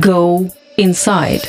Go 0.00 0.50
inside. 0.78 1.42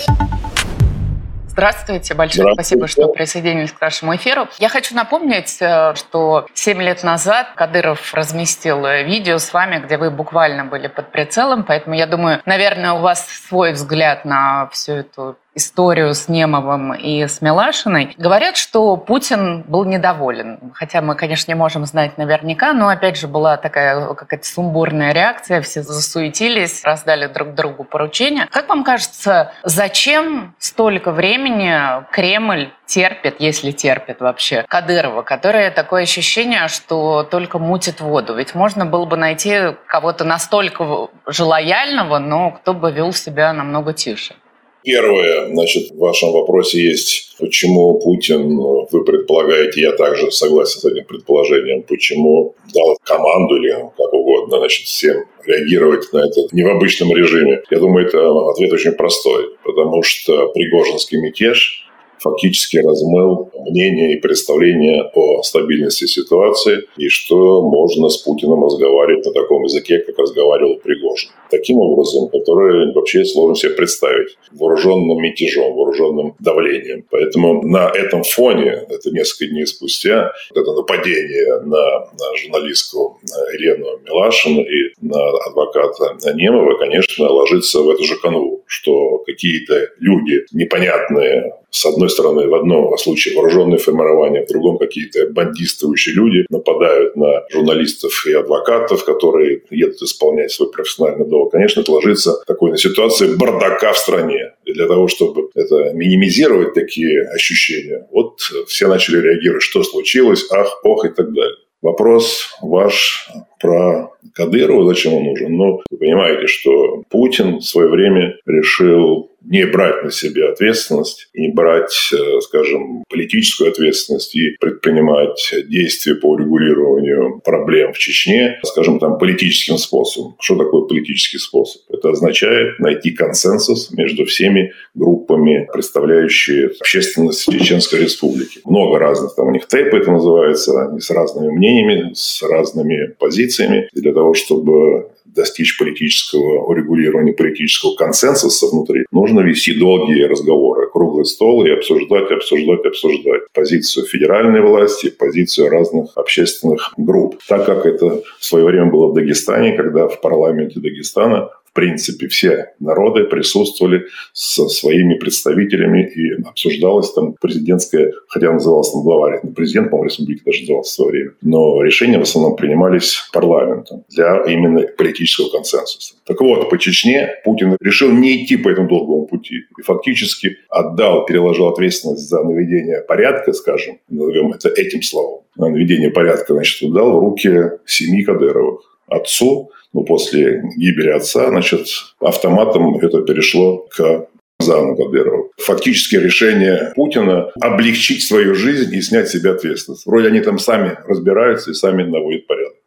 Здравствуйте, 1.47 2.13
большое 2.15 2.43
Здравствуйте. 2.43 2.53
спасибо, 2.53 2.87
что 2.87 3.07
присоединились 3.13 3.71
к 3.71 3.79
нашему 3.79 4.15
эфиру. 4.15 4.47
Я 4.59 4.67
хочу 4.67 4.93
напомнить, 4.93 5.57
э, 5.61 5.93
что 5.95 6.47
7 6.53 6.81
лет 6.81 7.03
назад 7.03 7.51
Кадыров 7.55 8.13
разместил 8.13 8.85
видео 9.05 9.37
с 9.37 9.53
вами, 9.53 9.81
где 9.85 9.97
вы 9.97 10.11
буквально 10.11 10.65
были 10.65 10.87
под 10.87 11.11
прицелом, 11.11 11.63
поэтому 11.63 11.95
я 11.95 12.07
думаю, 12.07 12.41
наверное, 12.45 12.93
у 12.93 12.99
вас 12.99 13.25
свой 13.47 13.71
взгляд 13.71 14.25
на 14.25 14.67
всю 14.71 14.93
эту 14.93 15.37
историю 15.53 16.13
с 16.13 16.29
Немовым 16.29 16.93
и 16.93 17.27
с 17.27 17.41
Милашиной. 17.41 18.15
Говорят, 18.17 18.55
что 18.55 18.95
Путин 18.95 19.63
был 19.63 19.83
недоволен. 19.83 20.71
Хотя 20.73 21.01
мы, 21.01 21.15
конечно, 21.15 21.51
не 21.51 21.55
можем 21.55 21.85
знать 21.85 22.17
наверняка, 22.17 22.73
но, 22.73 22.87
опять 22.87 23.17
же, 23.17 23.27
была 23.27 23.57
такая 23.57 24.13
какая-то 24.13 24.45
сумбурная 24.45 25.11
реакция. 25.11 25.61
Все 25.61 25.81
засуетились, 25.81 26.83
раздали 26.83 27.27
друг 27.27 27.53
другу 27.53 27.83
поручения. 27.83 28.47
Как 28.51 28.69
вам 28.69 28.83
кажется, 28.83 29.51
зачем 29.63 30.55
столько 30.57 31.11
времени 31.11 31.75
Кремль 32.11 32.71
терпит, 32.85 33.35
если 33.39 33.71
терпит 33.71 34.19
вообще, 34.19 34.65
Кадырова, 34.67 35.21
которое 35.21 35.71
такое 35.71 36.03
ощущение, 36.03 36.67
что 36.67 37.23
только 37.23 37.57
мутит 37.57 38.01
воду. 38.01 38.35
Ведь 38.35 38.53
можно 38.53 38.85
было 38.85 39.05
бы 39.05 39.17
найти 39.17 39.75
кого-то 39.87 40.23
настолько 40.23 41.07
же 41.25 41.43
лояльного, 41.43 42.19
но 42.19 42.51
кто 42.51 42.73
бы 42.73 42.91
вел 42.91 43.13
себя 43.13 43.53
намного 43.53 43.93
тише. 43.93 44.35
Первое, 44.83 45.47
значит, 45.47 45.91
в 45.91 45.97
вашем 45.97 46.31
вопросе 46.31 46.81
есть, 46.81 47.35
почему 47.39 47.99
Путин, 47.99 48.57
вы 48.57 49.03
предполагаете, 49.03 49.81
я 49.81 49.91
также 49.91 50.31
согласен 50.31 50.79
с 50.79 50.85
этим 50.85 51.05
предположением, 51.05 51.83
почему 51.83 52.55
дал 52.73 52.97
команду 53.03 53.57
или 53.57 53.71
как 53.95 54.13
угодно, 54.13 54.57
значит, 54.57 54.87
всем 54.87 55.25
реагировать 55.45 56.11
на 56.13 56.19
это 56.19 56.41
не 56.51 56.63
в 56.63 56.69
обычном 56.69 57.15
режиме. 57.15 57.61
Я 57.69 57.79
думаю, 57.79 58.07
это 58.07 58.19
ответ 58.49 58.71
очень 58.73 58.93
простой, 58.93 59.55
потому 59.63 60.03
что 60.03 60.47
Пригожинский 60.49 61.19
мятеж 61.19 61.87
фактически 62.21 62.77
размыл 62.77 63.49
мнение 63.69 64.13
и 64.13 64.21
представление 64.21 65.09
о 65.13 65.41
стабильности 65.43 66.05
ситуации 66.05 66.83
и 66.97 67.09
что 67.09 67.61
можно 67.61 68.09
с 68.09 68.17
Путиным 68.17 68.63
разговаривать 68.63 69.25
на 69.25 69.33
таком 69.33 69.63
языке, 69.63 69.99
как 69.99 70.17
разговаривал 70.17 70.75
Пригожин. 70.75 71.31
Таким 71.49 71.77
образом, 71.77 72.29
который 72.29 72.93
вообще 72.93 73.25
сложно 73.25 73.55
себе 73.55 73.71
представить 73.71 74.37
вооруженным 74.51 75.17
мятежом, 75.21 75.73
вооруженным 75.73 76.35
давлением. 76.39 77.03
Поэтому 77.09 77.61
на 77.63 77.89
этом 77.89 78.23
фоне, 78.23 78.85
это 78.89 79.11
несколько 79.11 79.47
дней 79.47 79.65
спустя, 79.65 80.31
это 80.53 80.73
нападение 80.73 81.61
на, 81.61 81.99
на 81.99 82.35
журналистку 82.37 83.19
Елену 83.53 83.99
Милашину 84.05 84.61
и 84.61 84.93
на 85.01 85.29
адвоката 85.47 86.17
Немова, 86.33 86.77
конечно, 86.77 87.29
ложится 87.29 87.81
в 87.81 87.89
эту 87.89 88.03
же 88.03 88.15
канву, 88.17 88.50
что 88.71 89.19
какие-то 89.19 89.89
люди 89.99 90.45
непонятные 90.53 91.53
с 91.71 91.85
одной 91.85 92.09
стороны, 92.09 92.47
в 92.47 92.53
одном 92.53 92.97
случае 92.97 93.33
вооруженные 93.35 93.77
формирования, 93.77 94.45
в 94.45 94.49
другом 94.49 94.77
какие-то 94.77 95.27
бандистующие 95.27 96.13
люди 96.13 96.45
нападают 96.49 97.15
на 97.15 97.45
журналистов 97.49 98.25
и 98.27 98.33
адвокатов, 98.33 99.05
которые 99.05 99.61
едут 99.69 100.01
исполнять 100.01 100.51
свой 100.51 100.69
профессиональный 100.69 101.25
долг. 101.25 101.53
Конечно, 101.53 101.79
это 101.79 101.91
ложится 101.93 102.43
такой 102.45 102.71
на 102.71 102.77
ситуации 102.77 103.35
бардака 103.35 103.93
в 103.93 103.97
стране. 103.97 104.53
И 104.65 104.73
для 104.73 104.87
того, 104.87 105.07
чтобы 105.07 105.49
это 105.55 105.93
минимизировать 105.93 106.73
такие 106.73 107.21
ощущения, 107.29 108.05
вот 108.11 108.41
все 108.67 108.87
начали 108.87 109.21
реагировать, 109.21 109.63
что 109.63 109.81
случилось, 109.83 110.45
ах, 110.51 110.81
ох 110.83 111.05
и 111.05 111.09
так 111.09 111.33
далее. 111.33 111.55
Вопрос 111.81 112.57
ваш 112.61 113.29
про 113.59 114.11
Кадырова, 114.33 114.85
зачем 114.85 115.13
он 115.15 115.23
нужен? 115.23 115.55
Ну, 115.55 115.81
вы 115.89 115.97
понимаете, 115.97 116.47
что 116.47 117.03
Путин 117.09 117.57
в 117.57 117.63
свое 117.63 117.89
время 117.89 118.35
решил 118.45 119.30
не 119.43 119.65
брать 119.65 120.03
на 120.03 120.11
себя 120.11 120.49
ответственность, 120.49 121.29
не 121.33 121.49
брать, 121.49 122.11
э, 122.13 122.41
скажем, 122.41 123.03
политическую 123.09 123.71
ответственность 123.71 124.35
и 124.35 124.55
предпринимать 124.59 125.53
действия 125.67 126.15
по 126.15 126.31
урегулированию 126.31 127.41
проблем 127.43 127.93
в 127.93 127.97
Чечне, 127.97 128.59
скажем, 128.63 128.99
там, 128.99 129.17
политическим 129.17 129.77
способом. 129.77 130.35
Что 130.39 130.57
такое 130.57 130.83
политический 130.83 131.39
способ? 131.39 131.81
Это 131.89 132.09
означает 132.09 132.79
найти 132.79 133.11
консенсус 133.11 133.91
между 133.91 134.25
всеми 134.25 134.73
группами, 134.93 135.67
представляющие 135.71 136.71
общественность 136.79 137.45
Чеченской 137.51 138.01
Республики. 138.01 138.59
Много 138.65 138.99
разных, 138.99 139.35
там 139.35 139.47
у 139.47 139.51
них 139.51 139.67
тейпы 139.67 139.97
это 139.97 140.11
называется, 140.11 140.87
они 140.87 140.99
с 140.99 141.09
разными 141.09 141.51
мнениями, 141.51 142.13
с 142.13 142.43
разными 142.43 143.15
позициями. 143.19 143.89
Для 143.93 144.13
того, 144.13 144.33
чтобы 144.33 145.11
достичь 145.35 145.77
политического 145.77 146.65
урегулирования, 146.65 147.33
политического 147.33 147.95
консенсуса 147.95 148.67
внутри, 148.67 149.05
нужно 149.11 149.41
вести 149.41 149.73
долгие 149.73 150.23
разговоры, 150.23 150.89
круглый 150.89 151.25
стол 151.25 151.65
и 151.65 151.71
обсуждать, 151.71 152.31
обсуждать, 152.31 152.85
обсуждать 152.85 153.41
позицию 153.53 154.05
федеральной 154.05 154.61
власти, 154.61 155.09
позицию 155.09 155.69
разных 155.69 156.11
общественных 156.15 156.93
групп. 156.97 157.39
Так 157.47 157.65
как 157.65 157.85
это 157.85 158.21
в 158.39 158.45
свое 158.45 158.65
время 158.65 158.91
было 158.91 159.07
в 159.07 159.13
Дагестане, 159.13 159.75
когда 159.75 160.07
в 160.07 160.21
парламенте 160.21 160.79
Дагестана 160.79 161.49
в 161.71 161.73
принципе, 161.73 162.27
все 162.27 162.73
народы 162.79 163.23
присутствовали 163.23 164.07
со 164.33 164.67
своими 164.67 165.15
представителями, 165.15 166.05
и 166.05 166.43
обсуждалось 166.43 167.13
там 167.13 167.33
президентское, 167.39 168.11
хотя 168.27 168.51
называлось 168.51 168.91
там 168.91 169.03
главарь, 169.03 169.39
но 169.41 169.51
президент, 169.51 169.89
по-моему, 169.89 170.09
республики 170.09 170.41
даже 170.45 170.61
назывался 170.61 170.91
в 170.91 170.93
свое 170.95 171.11
время. 171.11 171.31
Но 171.41 171.81
решения 171.81 172.19
в 172.19 172.23
основном 172.23 172.57
принимались 172.57 173.29
парламентом 173.31 174.03
для 174.09 174.43
именно 174.47 174.81
политического 174.81 175.49
консенсуса. 175.49 176.15
Так 176.25 176.41
вот, 176.41 176.69
по 176.69 176.77
Чечне 176.77 177.29
Путин 177.45 177.77
решил 177.79 178.11
не 178.11 178.43
идти 178.43 178.57
по 178.57 178.67
этому 178.67 178.89
долгому 178.89 179.25
пути 179.27 179.63
и 179.77 179.81
фактически 179.81 180.57
отдал, 180.67 181.25
переложил 181.25 181.69
ответственность 181.69 182.27
за 182.27 182.43
наведение 182.43 183.01
порядка, 183.01 183.53
скажем, 183.53 183.99
назовем 184.09 184.51
это 184.51 184.67
этим 184.67 185.01
словом, 185.01 185.43
на 185.55 185.69
наведение 185.69 186.09
порядка, 186.09 186.53
значит, 186.53 186.81
отдал 186.83 187.17
в 187.17 187.19
руки 187.19 187.49
семьи 187.85 188.23
Кадыровых 188.23 188.90
отцу, 189.11 189.71
ну, 189.93 190.03
после 190.03 190.63
гибели 190.77 191.09
отца, 191.09 191.47
значит, 191.49 191.87
автоматом 192.19 192.97
это 192.97 193.21
перешло 193.21 193.87
к 193.95 194.27
Заму 194.59 194.95
Кадырову. 194.95 195.51
Фактически 195.57 196.15
решение 196.15 196.93
Путина 196.95 197.51
облегчить 197.59 198.23
свою 198.23 198.55
жизнь 198.55 198.93
и 198.93 199.01
снять 199.01 199.29
с 199.29 199.31
себя 199.33 199.51
ответственность. 199.51 200.05
Вроде 200.05 200.27
они 200.27 200.39
там 200.39 200.59
сами 200.59 200.97
разбираются 201.07 201.71
и 201.71 201.73
сами 201.73 202.03
наводят 202.03 202.47
порядок. 202.47 202.77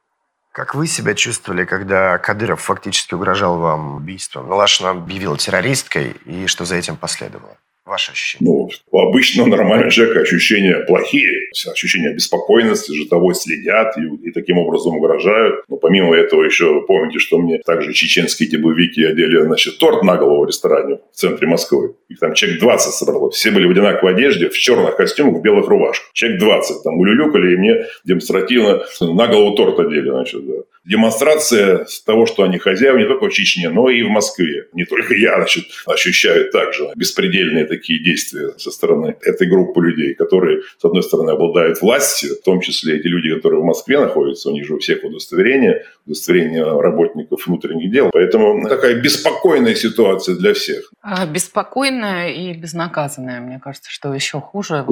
Как 0.52 0.76
вы 0.76 0.86
себя 0.86 1.14
чувствовали, 1.14 1.64
когда 1.64 2.16
Кадыров 2.18 2.60
фактически 2.60 3.14
угрожал 3.14 3.58
вам 3.58 3.96
убийством? 3.96 4.46
Милашина 4.46 4.90
объявила 4.90 5.36
террористкой, 5.36 6.14
и 6.26 6.46
что 6.46 6.64
за 6.64 6.76
этим 6.76 6.96
последовало? 6.96 7.58
Ваши 7.84 8.12
ощущения? 8.12 8.48
Ну, 8.48 8.70
у 8.90 8.98
обычного 9.00 9.48
нормального 9.48 9.90
человека 9.90 10.20
ощущения 10.20 10.84
плохие. 10.86 11.43
Ощущения 11.66 12.10
обеспокоенности, 12.10 12.92
за 13.02 13.08
тобой 13.08 13.34
следят 13.34 13.96
и, 13.96 14.28
и 14.28 14.32
таким 14.32 14.58
образом 14.58 14.96
угрожают. 14.96 15.64
Но 15.68 15.76
помимо 15.76 16.14
этого 16.14 16.44
еще 16.44 16.82
помните, 16.86 17.18
что 17.18 17.38
мне 17.38 17.58
также 17.58 17.92
чеченские 17.92 18.48
эти 18.48 19.04
одели 19.04 19.40
значит, 19.42 19.78
торт 19.78 20.02
на 20.02 20.16
голову 20.16 20.44
в 20.44 20.48
ресторане 20.48 20.98
в 21.12 21.16
центре 21.16 21.46
Москвы. 21.46 21.94
Их 22.08 22.18
там 22.18 22.34
человек 22.34 22.60
20 22.60 22.94
собралось. 22.94 23.36
Все 23.36 23.50
были 23.50 23.66
в 23.66 23.70
одинаковой 23.70 24.14
одежде, 24.14 24.48
в 24.48 24.54
черных 24.54 24.96
костюмах, 24.96 25.40
в 25.40 25.42
белых 25.42 25.68
рубашках. 25.68 26.10
Человек 26.12 26.40
20 26.40 26.82
там 26.82 26.94
улюлюкали 26.98 27.54
и 27.54 27.56
мне 27.56 27.86
демонстративно 28.04 28.82
на 29.00 29.26
голову 29.26 29.56
торт 29.56 29.78
одели. 29.80 30.10
Значит, 30.10 30.46
да 30.46 30.54
демонстрация 30.84 31.86
того, 32.04 32.26
что 32.26 32.42
они 32.42 32.58
хозяева 32.58 32.98
не 32.98 33.06
только 33.06 33.28
в 33.28 33.32
Чечне, 33.32 33.70
но 33.70 33.88
и 33.88 34.02
в 34.02 34.08
Москве. 34.08 34.68
Не 34.72 34.84
только 34.84 35.14
я 35.14 35.36
значит, 35.36 35.64
ощущаю 35.86 36.50
также 36.50 36.90
беспредельные 36.94 37.66
такие 37.66 38.02
действия 38.02 38.52
со 38.58 38.70
стороны 38.70 39.16
этой 39.22 39.48
группы 39.48 39.80
людей, 39.80 40.14
которые, 40.14 40.62
с 40.78 40.84
одной 40.84 41.02
стороны, 41.02 41.30
обладают 41.44 41.80
властью, 41.80 42.36
в 42.40 42.44
том 42.44 42.60
числе 42.60 42.98
эти 42.98 43.06
люди, 43.06 43.34
которые 43.34 43.60
в 43.60 43.64
Москве 43.64 44.00
находятся, 44.00 44.50
у 44.50 44.52
них 44.52 44.66
же 44.66 44.74
у 44.74 44.78
всех 44.78 45.04
удостоверения, 45.04 45.84
удостоверение 46.06 46.64
работников 46.64 47.46
внутренних 47.46 47.92
дел. 47.92 48.10
Поэтому 48.12 48.66
такая 48.68 49.00
беспокойная 49.00 49.74
ситуация 49.74 50.36
для 50.36 50.54
всех. 50.54 50.90
А, 51.02 51.26
беспокойная 51.26 52.30
и 52.30 52.52
безнаказанная, 52.54 53.40
мне 53.40 53.60
кажется, 53.62 53.90
что 53.90 54.12
еще 54.14 54.40
хуже. 54.40 54.84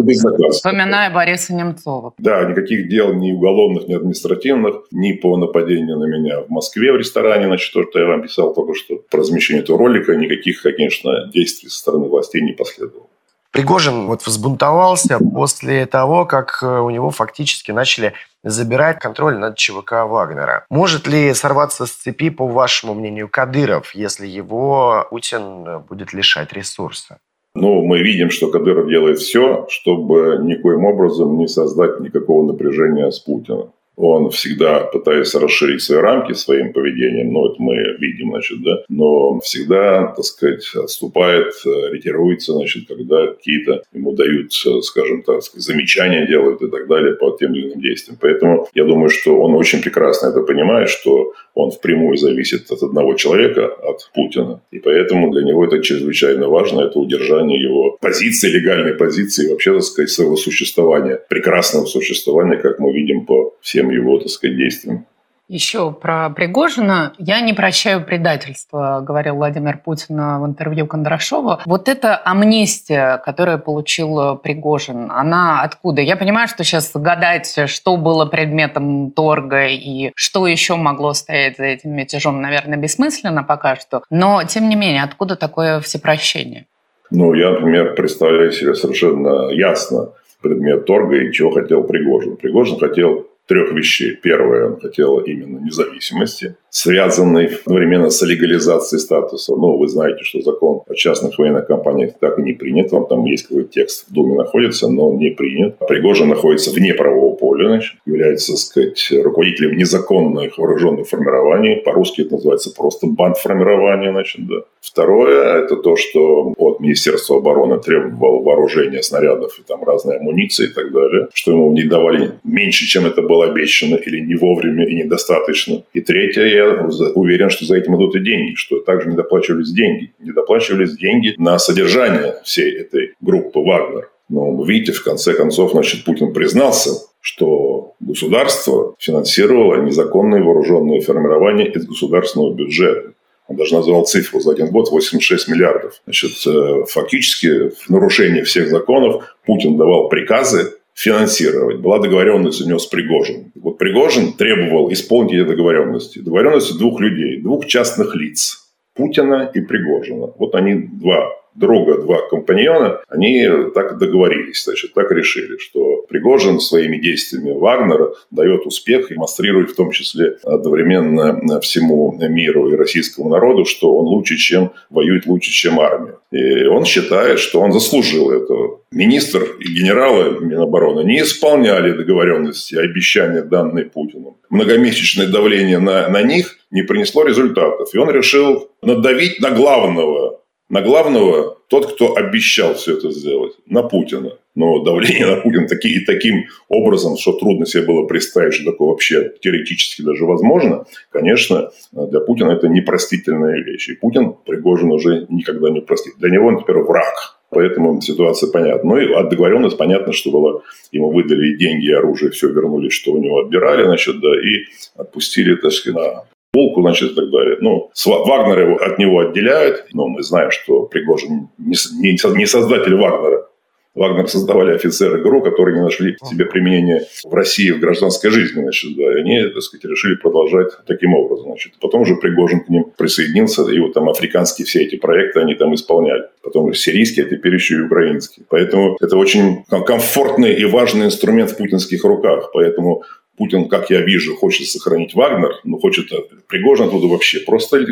Вспоминая 0.50 1.12
Бориса 1.12 1.54
Немцова. 1.54 2.14
Да, 2.18 2.44
никаких 2.44 2.88
дел 2.88 3.14
ни 3.14 3.32
уголовных, 3.32 3.88
ни 3.88 3.94
административных, 3.94 4.86
ни 4.90 5.12
по 5.12 5.36
нападению 5.36 5.98
на 5.98 6.04
меня 6.04 6.40
в 6.40 6.50
Москве 6.50 6.92
в 6.92 6.96
ресторане, 6.96 7.46
значит, 7.46 7.72
то, 7.72 7.82
что 7.88 7.98
я 7.98 8.06
вам 8.06 8.22
писал 8.22 8.54
только 8.54 8.74
что 8.74 8.96
по 9.10 9.18
размещению 9.18 9.64
этого 9.64 9.78
ролика, 9.78 10.14
никаких, 10.14 10.62
конечно, 10.62 11.28
действий 11.32 11.68
со 11.68 11.78
стороны 11.78 12.08
властей 12.08 12.42
не 12.42 12.52
последовало. 12.52 13.08
Пригожин 13.52 14.06
вот 14.06 14.22
взбунтовался 14.22 15.18
после 15.18 15.84
того, 15.84 16.24
как 16.24 16.60
э, 16.62 16.80
у 16.80 16.88
него 16.88 17.10
фактически 17.10 17.70
начали 17.70 18.14
забирать 18.42 18.98
контроль 18.98 19.36
над 19.36 19.56
ЧВК 19.56 20.06
Вагнера. 20.06 20.64
Может 20.70 21.06
ли 21.06 21.34
сорваться 21.34 21.84
с 21.84 21.90
цепи, 21.90 22.30
по 22.30 22.46
вашему 22.46 22.94
мнению, 22.94 23.28
Кадыров, 23.28 23.94
если 23.94 24.26
его 24.26 25.06
Путин 25.10 25.80
будет 25.88 26.14
лишать 26.14 26.54
ресурса? 26.54 27.18
Ну, 27.54 27.84
мы 27.84 28.02
видим, 28.02 28.30
что 28.30 28.50
Кадыров 28.50 28.88
делает 28.88 29.18
все, 29.18 29.66
чтобы 29.68 30.38
никоим 30.42 30.86
образом 30.86 31.36
не 31.36 31.46
создать 31.46 32.00
никакого 32.00 32.50
напряжения 32.50 33.10
с 33.10 33.18
Путиным. 33.18 33.72
Он 33.96 34.30
всегда 34.30 34.80
пытается 34.80 35.38
расширить 35.38 35.82
свои 35.82 35.98
рамки 35.98 36.32
своим 36.32 36.72
поведением, 36.72 37.32
ну, 37.32 37.46
это 37.46 37.56
мы 37.58 37.74
видим, 37.98 38.30
значит, 38.30 38.62
да, 38.62 38.82
но 38.88 39.40
всегда, 39.40 40.12
так 40.16 40.24
сказать, 40.24 40.64
отступает, 40.74 41.52
ретируется, 41.64 42.52
значит, 42.52 42.88
когда 42.88 43.26
какие-то 43.28 43.82
ему 43.92 44.12
дают, 44.12 44.52
скажем 44.52 45.22
так, 45.22 45.42
замечания 45.54 46.26
делают 46.26 46.62
и 46.62 46.68
так 46.68 46.88
далее 46.88 47.14
по 47.14 47.36
тем 47.38 47.54
или 47.54 47.68
иным 47.68 47.80
действиям. 47.80 48.18
Поэтому 48.20 48.66
я 48.74 48.84
думаю, 48.84 49.10
что 49.10 49.38
он 49.40 49.54
очень 49.54 49.82
прекрасно 49.82 50.28
это 50.28 50.40
понимает, 50.42 50.88
что 50.88 51.32
он 51.54 51.70
впрямую 51.70 52.16
зависит 52.16 52.70
от 52.70 52.82
одного 52.82 53.14
человека, 53.14 53.66
от 53.66 54.10
Путина. 54.14 54.60
И 54.70 54.78
поэтому 54.78 55.30
для 55.30 55.42
него 55.42 55.64
это 55.64 55.82
чрезвычайно 55.82 56.48
важно, 56.48 56.80
это 56.82 56.98
удержание 56.98 57.60
его 57.60 57.98
позиции, 58.00 58.48
легальной 58.48 58.94
позиции, 58.94 59.50
вообще, 59.50 59.74
так 59.74 59.82
сказать, 59.82 60.10
своего 60.10 60.36
существования, 60.36 61.20
прекрасного 61.28 61.84
существования, 61.86 62.56
как 62.56 62.78
мы 62.78 62.92
видим 62.92 63.26
по 63.26 63.54
всем 63.60 63.90
его, 63.92 64.18
так 64.18 64.28
сказать, 64.28 64.56
действиям. 64.56 65.06
Еще 65.48 65.92
про 65.92 66.30
Пригожина. 66.30 67.12
Я 67.18 67.42
не 67.42 67.52
прощаю 67.52 68.02
предательства, 68.02 69.04
говорил 69.06 69.34
Владимир 69.34 69.76
Путин 69.76 70.16
в 70.16 70.46
интервью 70.46 70.86
Кондрашова. 70.86 71.60
Вот 71.66 71.90
эта 71.90 72.16
амнистия, 72.24 73.18
которую 73.18 73.58
получил 73.58 74.36
Пригожин, 74.36 75.10
она 75.10 75.62
откуда? 75.62 76.00
Я 76.00 76.16
понимаю, 76.16 76.48
что 76.48 76.64
сейчас 76.64 76.92
гадать, 76.94 77.58
что 77.66 77.98
было 77.98 78.24
предметом 78.24 79.10
торга 79.10 79.66
и 79.66 80.12
что 80.14 80.46
еще 80.46 80.76
могло 80.76 81.12
стоять 81.12 81.58
за 81.58 81.64
этим 81.64 81.90
мятежом, 81.90 82.40
наверное, 82.40 82.78
бессмысленно 82.78 83.42
пока 83.42 83.76
что. 83.76 84.04
Но, 84.08 84.42
тем 84.44 84.70
не 84.70 84.76
менее, 84.76 85.02
откуда 85.02 85.36
такое 85.36 85.80
всепрощение? 85.80 86.64
Ну, 87.10 87.34
я, 87.34 87.50
например, 87.50 87.94
представляю 87.94 88.52
себе 88.52 88.74
совершенно 88.74 89.50
ясно 89.50 90.12
предмет 90.40 90.86
торга 90.86 91.16
и 91.16 91.30
чего 91.30 91.50
хотел 91.50 91.84
Пригожин. 91.84 92.36
Пригожин 92.36 92.78
хотел 92.78 93.26
трех 93.46 93.72
вещей. 93.72 94.16
Первое, 94.16 94.70
он 94.70 94.80
хотел 94.80 95.18
именно 95.18 95.58
независимости, 95.58 96.56
связанной 96.72 97.50
одновременно 97.66 98.08
с 98.08 98.22
легализацией 98.22 98.98
статуса. 98.98 99.54
Ну, 99.54 99.76
вы 99.76 99.88
знаете, 99.88 100.24
что 100.24 100.40
закон 100.40 100.80
о 100.88 100.94
частных 100.94 101.38
военных 101.38 101.66
компаниях 101.66 102.12
так 102.18 102.38
и 102.38 102.42
не 102.42 102.54
принят. 102.54 102.90
Вам 102.92 103.06
там 103.06 103.26
есть 103.26 103.46
какой-то 103.46 103.68
текст 103.68 104.08
в 104.08 104.12
Думе 104.14 104.36
находится, 104.36 104.88
но 104.88 105.10
он 105.10 105.18
не 105.18 105.30
принят. 105.30 105.76
Пригожин 105.86 106.30
находится 106.30 106.70
вне 106.70 106.94
правового 106.94 107.36
поля, 107.36 107.68
значит, 107.68 107.96
является, 108.06 108.56
сказать, 108.56 109.12
руководителем 109.22 109.76
незаконных 109.76 110.56
вооруженных 110.56 111.08
формирований. 111.08 111.82
По-русски 111.82 112.22
это 112.22 112.36
называется 112.36 112.74
просто 112.74 113.06
бандформирование, 113.06 114.10
значит, 114.10 114.46
да. 114.46 114.62
Второе, 114.80 115.62
это 115.62 115.76
то, 115.76 115.96
что 115.96 116.54
от 116.56 116.80
Министерства 116.80 117.36
обороны 117.36 117.78
требовал 117.80 118.42
вооружения 118.42 119.02
снарядов 119.02 119.58
и 119.58 119.62
там 119.62 119.84
разной 119.84 120.18
амуниции 120.18 120.66
и 120.66 120.72
так 120.72 120.90
далее, 120.90 121.28
что 121.34 121.52
ему 121.52 121.72
не 121.72 121.84
давали 121.84 122.32
меньше, 122.42 122.86
чем 122.86 123.06
это 123.06 123.22
было 123.22 123.44
обещано, 123.44 123.96
или 123.96 124.20
не 124.20 124.34
вовремя 124.34 124.86
и 124.88 124.94
недостаточно. 124.94 125.84
И 125.92 126.00
третье, 126.00 126.44
я 126.62 127.12
уверен, 127.14 127.50
что 127.50 127.64
за 127.64 127.76
этим 127.76 127.96
идут 127.96 128.16
и 128.16 128.20
деньги, 128.20 128.54
что 128.54 128.80
также 128.80 129.08
не 129.08 129.16
доплачивались 129.16 129.72
деньги. 129.72 130.12
Не 130.18 130.32
доплачивались 130.32 130.96
деньги 130.96 131.34
на 131.38 131.58
содержание 131.58 132.36
всей 132.44 132.78
этой 132.78 133.14
группы 133.20 133.60
«Вагнер». 133.60 134.10
Но 134.28 134.50
вы 134.52 134.66
видите, 134.66 134.92
в 134.92 135.04
конце 135.04 135.34
концов, 135.34 135.72
значит, 135.72 136.04
Путин 136.04 136.32
признался, 136.32 136.90
что 137.20 137.94
государство 138.00 138.94
финансировало 138.98 139.82
незаконные 139.82 140.42
вооруженные 140.42 141.00
формирования 141.00 141.66
из 141.66 141.86
государственного 141.86 142.54
бюджета. 142.54 143.12
Он 143.48 143.56
даже 143.56 143.74
назвал 143.74 144.06
цифру 144.06 144.40
за 144.40 144.52
один 144.52 144.68
год 144.70 144.90
86 144.90 145.48
миллиардов. 145.48 146.00
Значит, 146.04 146.32
э, 146.46 146.84
фактически 146.88 147.68
в 147.68 147.90
нарушение 147.90 148.44
всех 148.44 148.68
законов 148.68 149.36
Путин 149.44 149.76
давал 149.76 150.08
приказы 150.08 150.72
финансировать. 150.94 151.78
Была 151.80 151.98
договоренность 151.98 152.60
у 152.60 152.68
него 152.68 152.78
с 152.78 152.86
Пригожиным. 152.86 153.52
Вот 153.54 153.78
Пригожин 153.78 154.32
требовал 154.32 154.92
исполнить 154.92 155.34
эти 155.34 155.46
договоренности. 155.46 156.18
Договоренности 156.18 156.78
двух 156.78 157.00
людей, 157.00 157.40
двух 157.40 157.66
частных 157.66 158.14
лиц. 158.14 158.70
Путина 158.94 159.50
и 159.54 159.60
Пригожина. 159.60 160.32
Вот 160.38 160.54
они 160.54 160.74
два 160.74 161.30
друга, 161.54 161.98
два 161.98 162.28
компаньона, 162.28 163.00
они 163.08 163.46
так 163.74 163.98
договорились, 163.98 164.64
значит, 164.64 164.94
так 164.94 165.10
решили, 165.12 165.58
что 165.58 166.02
Пригожин 166.08 166.60
своими 166.60 166.98
действиями 166.98 167.52
Вагнера 167.52 168.12
дает 168.30 168.66
успех 168.66 169.10
и 169.10 169.14
демонстрирует 169.14 169.70
в 169.70 169.76
том 169.76 169.90
числе 169.90 170.36
одновременно 170.42 171.60
всему 171.60 172.12
миру 172.20 172.70
и 172.72 172.76
российскому 172.76 173.28
народу, 173.28 173.64
что 173.64 173.96
он 173.96 174.06
лучше, 174.06 174.36
чем 174.36 174.72
воюет 174.90 175.26
лучше, 175.26 175.50
чем 175.50 175.80
армия. 175.80 176.16
И 176.30 176.64
он 176.64 176.84
считает, 176.84 177.38
что 177.38 177.60
он 177.60 177.72
заслужил 177.72 178.30
этого. 178.30 178.80
Министр 178.90 179.42
и 179.60 179.72
генералы 179.72 180.40
Минобороны 180.40 181.04
не 181.04 181.22
исполняли 181.22 181.92
договоренности, 181.92 182.74
обещания, 182.74 183.42
данные 183.42 183.86
Путину. 183.86 184.38
Многомесячное 184.50 185.28
давление 185.28 185.78
на, 185.78 186.08
на 186.08 186.22
них 186.22 186.58
не 186.70 186.82
принесло 186.82 187.24
результатов. 187.24 187.88
И 187.94 187.98
он 187.98 188.10
решил 188.10 188.70
надавить 188.82 189.40
на 189.40 189.50
главного 189.50 190.31
на 190.72 190.80
главного 190.80 191.58
тот, 191.68 191.92
кто 191.92 192.16
обещал 192.16 192.74
все 192.74 192.96
это 192.96 193.10
сделать, 193.10 193.52
на 193.66 193.82
Путина. 193.82 194.38
Но 194.54 194.82
давление 194.82 195.26
на 195.36 195.36
Путина 195.36 195.68
таки, 195.68 196.00
таким 196.00 196.46
образом, 196.68 197.18
что 197.18 197.32
трудно 197.32 197.66
себе 197.66 197.84
было 197.84 198.06
представить, 198.06 198.54
что 198.54 198.70
такое 198.72 198.88
вообще 198.88 199.34
теоретически 199.40 200.00
даже 200.00 200.24
возможно, 200.24 200.86
конечно, 201.10 201.70
для 201.92 202.20
Путина 202.20 202.52
это 202.52 202.68
непростительная 202.68 203.62
вещь. 203.62 203.90
И 203.90 203.94
Путин 203.94 204.32
Пригожин 204.46 204.90
уже 204.90 205.26
никогда 205.28 205.68
не 205.68 205.82
простит. 205.82 206.14
Для 206.18 206.30
него 206.30 206.46
он 206.46 206.62
теперь 206.62 206.78
враг. 206.78 207.38
Поэтому 207.50 208.00
ситуация 208.00 208.50
понятна. 208.50 208.94
Ну 208.94 208.96
и 208.98 209.12
от 209.12 209.28
договоренности 209.28 209.76
понятно, 209.76 210.14
что 210.14 210.30
было, 210.30 210.62
ему 210.90 211.12
выдали 211.12 211.54
деньги, 211.58 211.92
оружие, 211.92 212.30
все 212.30 212.48
вернули, 212.48 212.88
что 212.88 213.12
у 213.12 213.18
него 213.18 213.40
отбирали, 213.40 213.84
значит, 213.84 214.20
да, 214.20 214.28
и 214.40 214.64
отпустили, 214.96 215.54
так 215.56 215.70
сказать, 215.70 216.00
на 216.00 216.24
Волку, 216.54 216.82
значит, 216.82 217.12
и 217.12 217.14
так 217.14 217.30
далее. 217.30 217.56
Ну, 217.60 217.90
Вагнер 218.04 218.58
его, 218.60 218.76
от 218.76 218.98
него 218.98 219.20
отделяют, 219.20 219.86
но 219.92 220.08
мы 220.08 220.22
знаем, 220.22 220.50
что 220.50 220.82
Пригожин 220.82 221.48
не 221.58 222.46
создатель 222.46 222.94
Вагнера. 222.94 223.48
Вагнер 223.94 224.26
создавали 224.26 224.74
офицеры 224.74 225.20
ГРУ, 225.20 225.42
которые 225.42 225.76
не 225.76 225.82
нашли 225.82 226.16
себе 226.24 226.46
применения 226.46 227.06
в 227.24 227.34
России 227.34 227.70
в 227.72 227.78
гражданской 227.78 228.30
жизни, 228.30 228.62
значит, 228.62 228.96
да, 228.96 229.02
и 229.02 229.20
они, 229.20 229.48
так 229.50 229.60
сказать, 229.60 229.84
решили 229.84 230.14
продолжать 230.14 230.68
таким 230.86 231.12
образом, 231.12 231.48
значит. 231.48 231.74
Потом 231.78 232.00
уже 232.00 232.16
Пригожин 232.16 232.60
к 232.60 232.70
ним 232.70 232.86
присоединился, 232.96 233.70
и 233.70 233.78
вот 233.80 233.92
там 233.92 234.08
африканские 234.08 234.64
все 234.64 234.82
эти 234.82 234.96
проекты 234.96 235.40
они 235.40 235.54
там 235.54 235.74
исполняли. 235.74 236.24
Потом 236.42 236.72
сирийские, 236.72 237.26
а 237.26 237.28
теперь 237.28 237.52
еще 237.52 237.76
и 237.76 237.80
украинские. 237.80 238.46
Поэтому 238.48 238.96
это 238.98 239.16
очень 239.18 239.64
комфортный 239.68 240.54
и 240.54 240.64
важный 240.64 241.04
инструмент 241.06 241.50
в 241.50 241.58
путинских 241.58 242.02
руках. 242.04 242.50
Поэтому 242.54 243.02
Путин, 243.42 243.68
как 243.68 243.90
я 243.90 244.02
вижу, 244.02 244.36
хочет 244.36 244.68
сохранить 244.68 245.14
Вагнер, 245.14 245.50
но 245.64 245.76
хочет 245.76 246.12
Пригожин 246.46 246.86
оттуда 246.86 247.08
вообще 247.08 247.40
просто, 247.40 247.84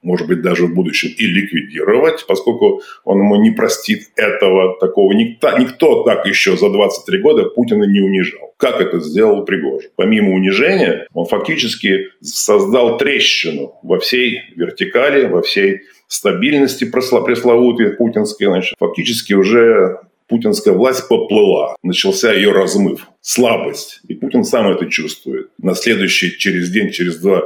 может 0.00 0.26
быть, 0.26 0.40
даже 0.40 0.64
в 0.64 0.74
будущем 0.74 1.10
и 1.18 1.26
ликвидировать, 1.26 2.24
поскольку 2.26 2.80
он 3.04 3.18
ему 3.18 3.36
не 3.36 3.50
простит 3.50 4.08
этого 4.16 4.78
такого. 4.80 5.12
Никто, 5.12 5.58
никто 5.58 6.02
так 6.04 6.26
еще 6.26 6.56
за 6.56 6.70
23 6.70 7.18
года 7.18 7.44
Путина 7.44 7.84
не 7.84 8.00
унижал. 8.00 8.54
Как 8.56 8.80
это 8.80 9.00
сделал 9.00 9.44
Пригожин? 9.44 9.90
Помимо 9.96 10.32
унижения, 10.32 11.06
он 11.12 11.26
фактически 11.26 12.06
создал 12.22 12.96
трещину 12.96 13.74
во 13.82 13.98
всей 13.98 14.44
вертикали, 14.56 15.26
во 15.26 15.42
всей 15.42 15.82
стабильности 16.08 16.86
пресловутой 16.86 17.90
путинской. 17.90 18.46
Значит, 18.46 18.76
фактически 18.78 19.34
уже 19.34 19.98
путинская 20.28 20.74
власть 20.74 21.08
поплыла. 21.08 21.76
Начался 21.82 22.32
ее 22.32 22.52
размыв, 22.52 23.06
слабость. 23.20 24.00
И 24.08 24.14
Путин 24.14 24.44
сам 24.44 24.70
это 24.70 24.86
чувствует. 24.86 25.50
На 25.58 25.74
следующий, 25.74 26.36
через 26.38 26.70
день, 26.70 26.90
через 26.90 27.16
два, 27.18 27.44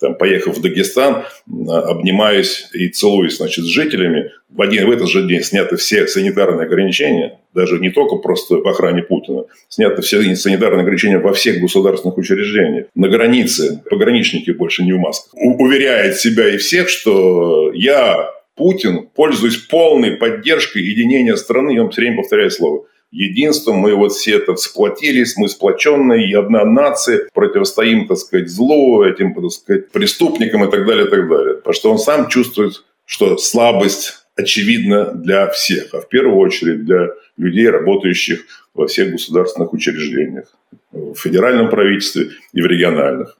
там, 0.00 0.14
поехав 0.16 0.56
в 0.56 0.60
Дагестан, 0.62 1.24
обнимаюсь 1.68 2.68
и 2.72 2.88
целуюсь 2.88 3.36
значит, 3.36 3.64
с 3.64 3.68
жителями, 3.68 4.30
в, 4.48 4.60
один, 4.60 4.86
в 4.86 4.90
этот 4.90 5.08
же 5.08 5.26
день 5.26 5.42
сняты 5.42 5.76
все 5.76 6.06
санитарные 6.06 6.66
ограничения, 6.66 7.38
даже 7.54 7.78
не 7.78 7.90
только 7.90 8.16
просто 8.16 8.56
в 8.56 8.68
охране 8.68 9.02
Путина, 9.02 9.44
сняты 9.68 10.02
все 10.02 10.22
санитарные 10.36 10.82
ограничения 10.82 11.18
во 11.18 11.32
всех 11.32 11.60
государственных 11.60 12.18
учреждениях. 12.18 12.86
На 12.94 13.08
границе 13.08 13.82
пограничники 13.88 14.50
больше 14.50 14.82
не 14.84 14.92
в 14.92 14.98
масках. 14.98 15.32
У- 15.34 15.62
уверяет 15.64 16.18
себя 16.18 16.48
и 16.48 16.58
всех, 16.58 16.88
что 16.88 17.72
я 17.72 18.30
Путин, 18.54 19.08
пользуясь 19.14 19.56
полной 19.56 20.12
поддержкой 20.12 20.82
единения 20.82 21.36
страны, 21.36 21.72
я 21.72 21.82
вам 21.82 21.90
все 21.90 22.02
время 22.02 22.18
повторяю 22.18 22.50
слово, 22.50 22.86
единством, 23.12 23.76
мы 23.76 23.94
вот 23.94 24.12
все 24.12 24.36
это 24.36 24.56
сплотились, 24.56 25.36
мы 25.36 25.48
сплоченные, 25.48 26.28
и 26.28 26.34
одна 26.34 26.64
нация, 26.64 27.28
противостоим, 27.32 28.08
так 28.08 28.16
сказать, 28.16 28.48
злу, 28.48 29.04
этим, 29.04 29.34
так 29.34 29.50
сказать, 29.50 29.90
преступникам 29.90 30.64
и 30.64 30.70
так 30.70 30.86
далее, 30.86 31.06
и 31.06 31.10
так 31.10 31.28
далее. 31.28 31.54
Потому 31.56 31.74
что 31.74 31.92
он 31.92 31.98
сам 31.98 32.28
чувствует, 32.28 32.84
что 33.04 33.36
слабость 33.36 34.24
очевидна 34.34 35.12
для 35.12 35.48
всех, 35.50 35.94
а 35.94 36.00
в 36.00 36.08
первую 36.08 36.38
очередь 36.38 36.84
для 36.84 37.10
людей, 37.36 37.68
работающих 37.68 38.44
во 38.74 38.86
всех 38.86 39.12
государственных 39.12 39.72
учреждениях, 39.72 40.46
в 40.90 41.14
федеральном 41.14 41.68
правительстве 41.68 42.30
и 42.54 42.62
в 42.62 42.66
региональных. 42.66 43.36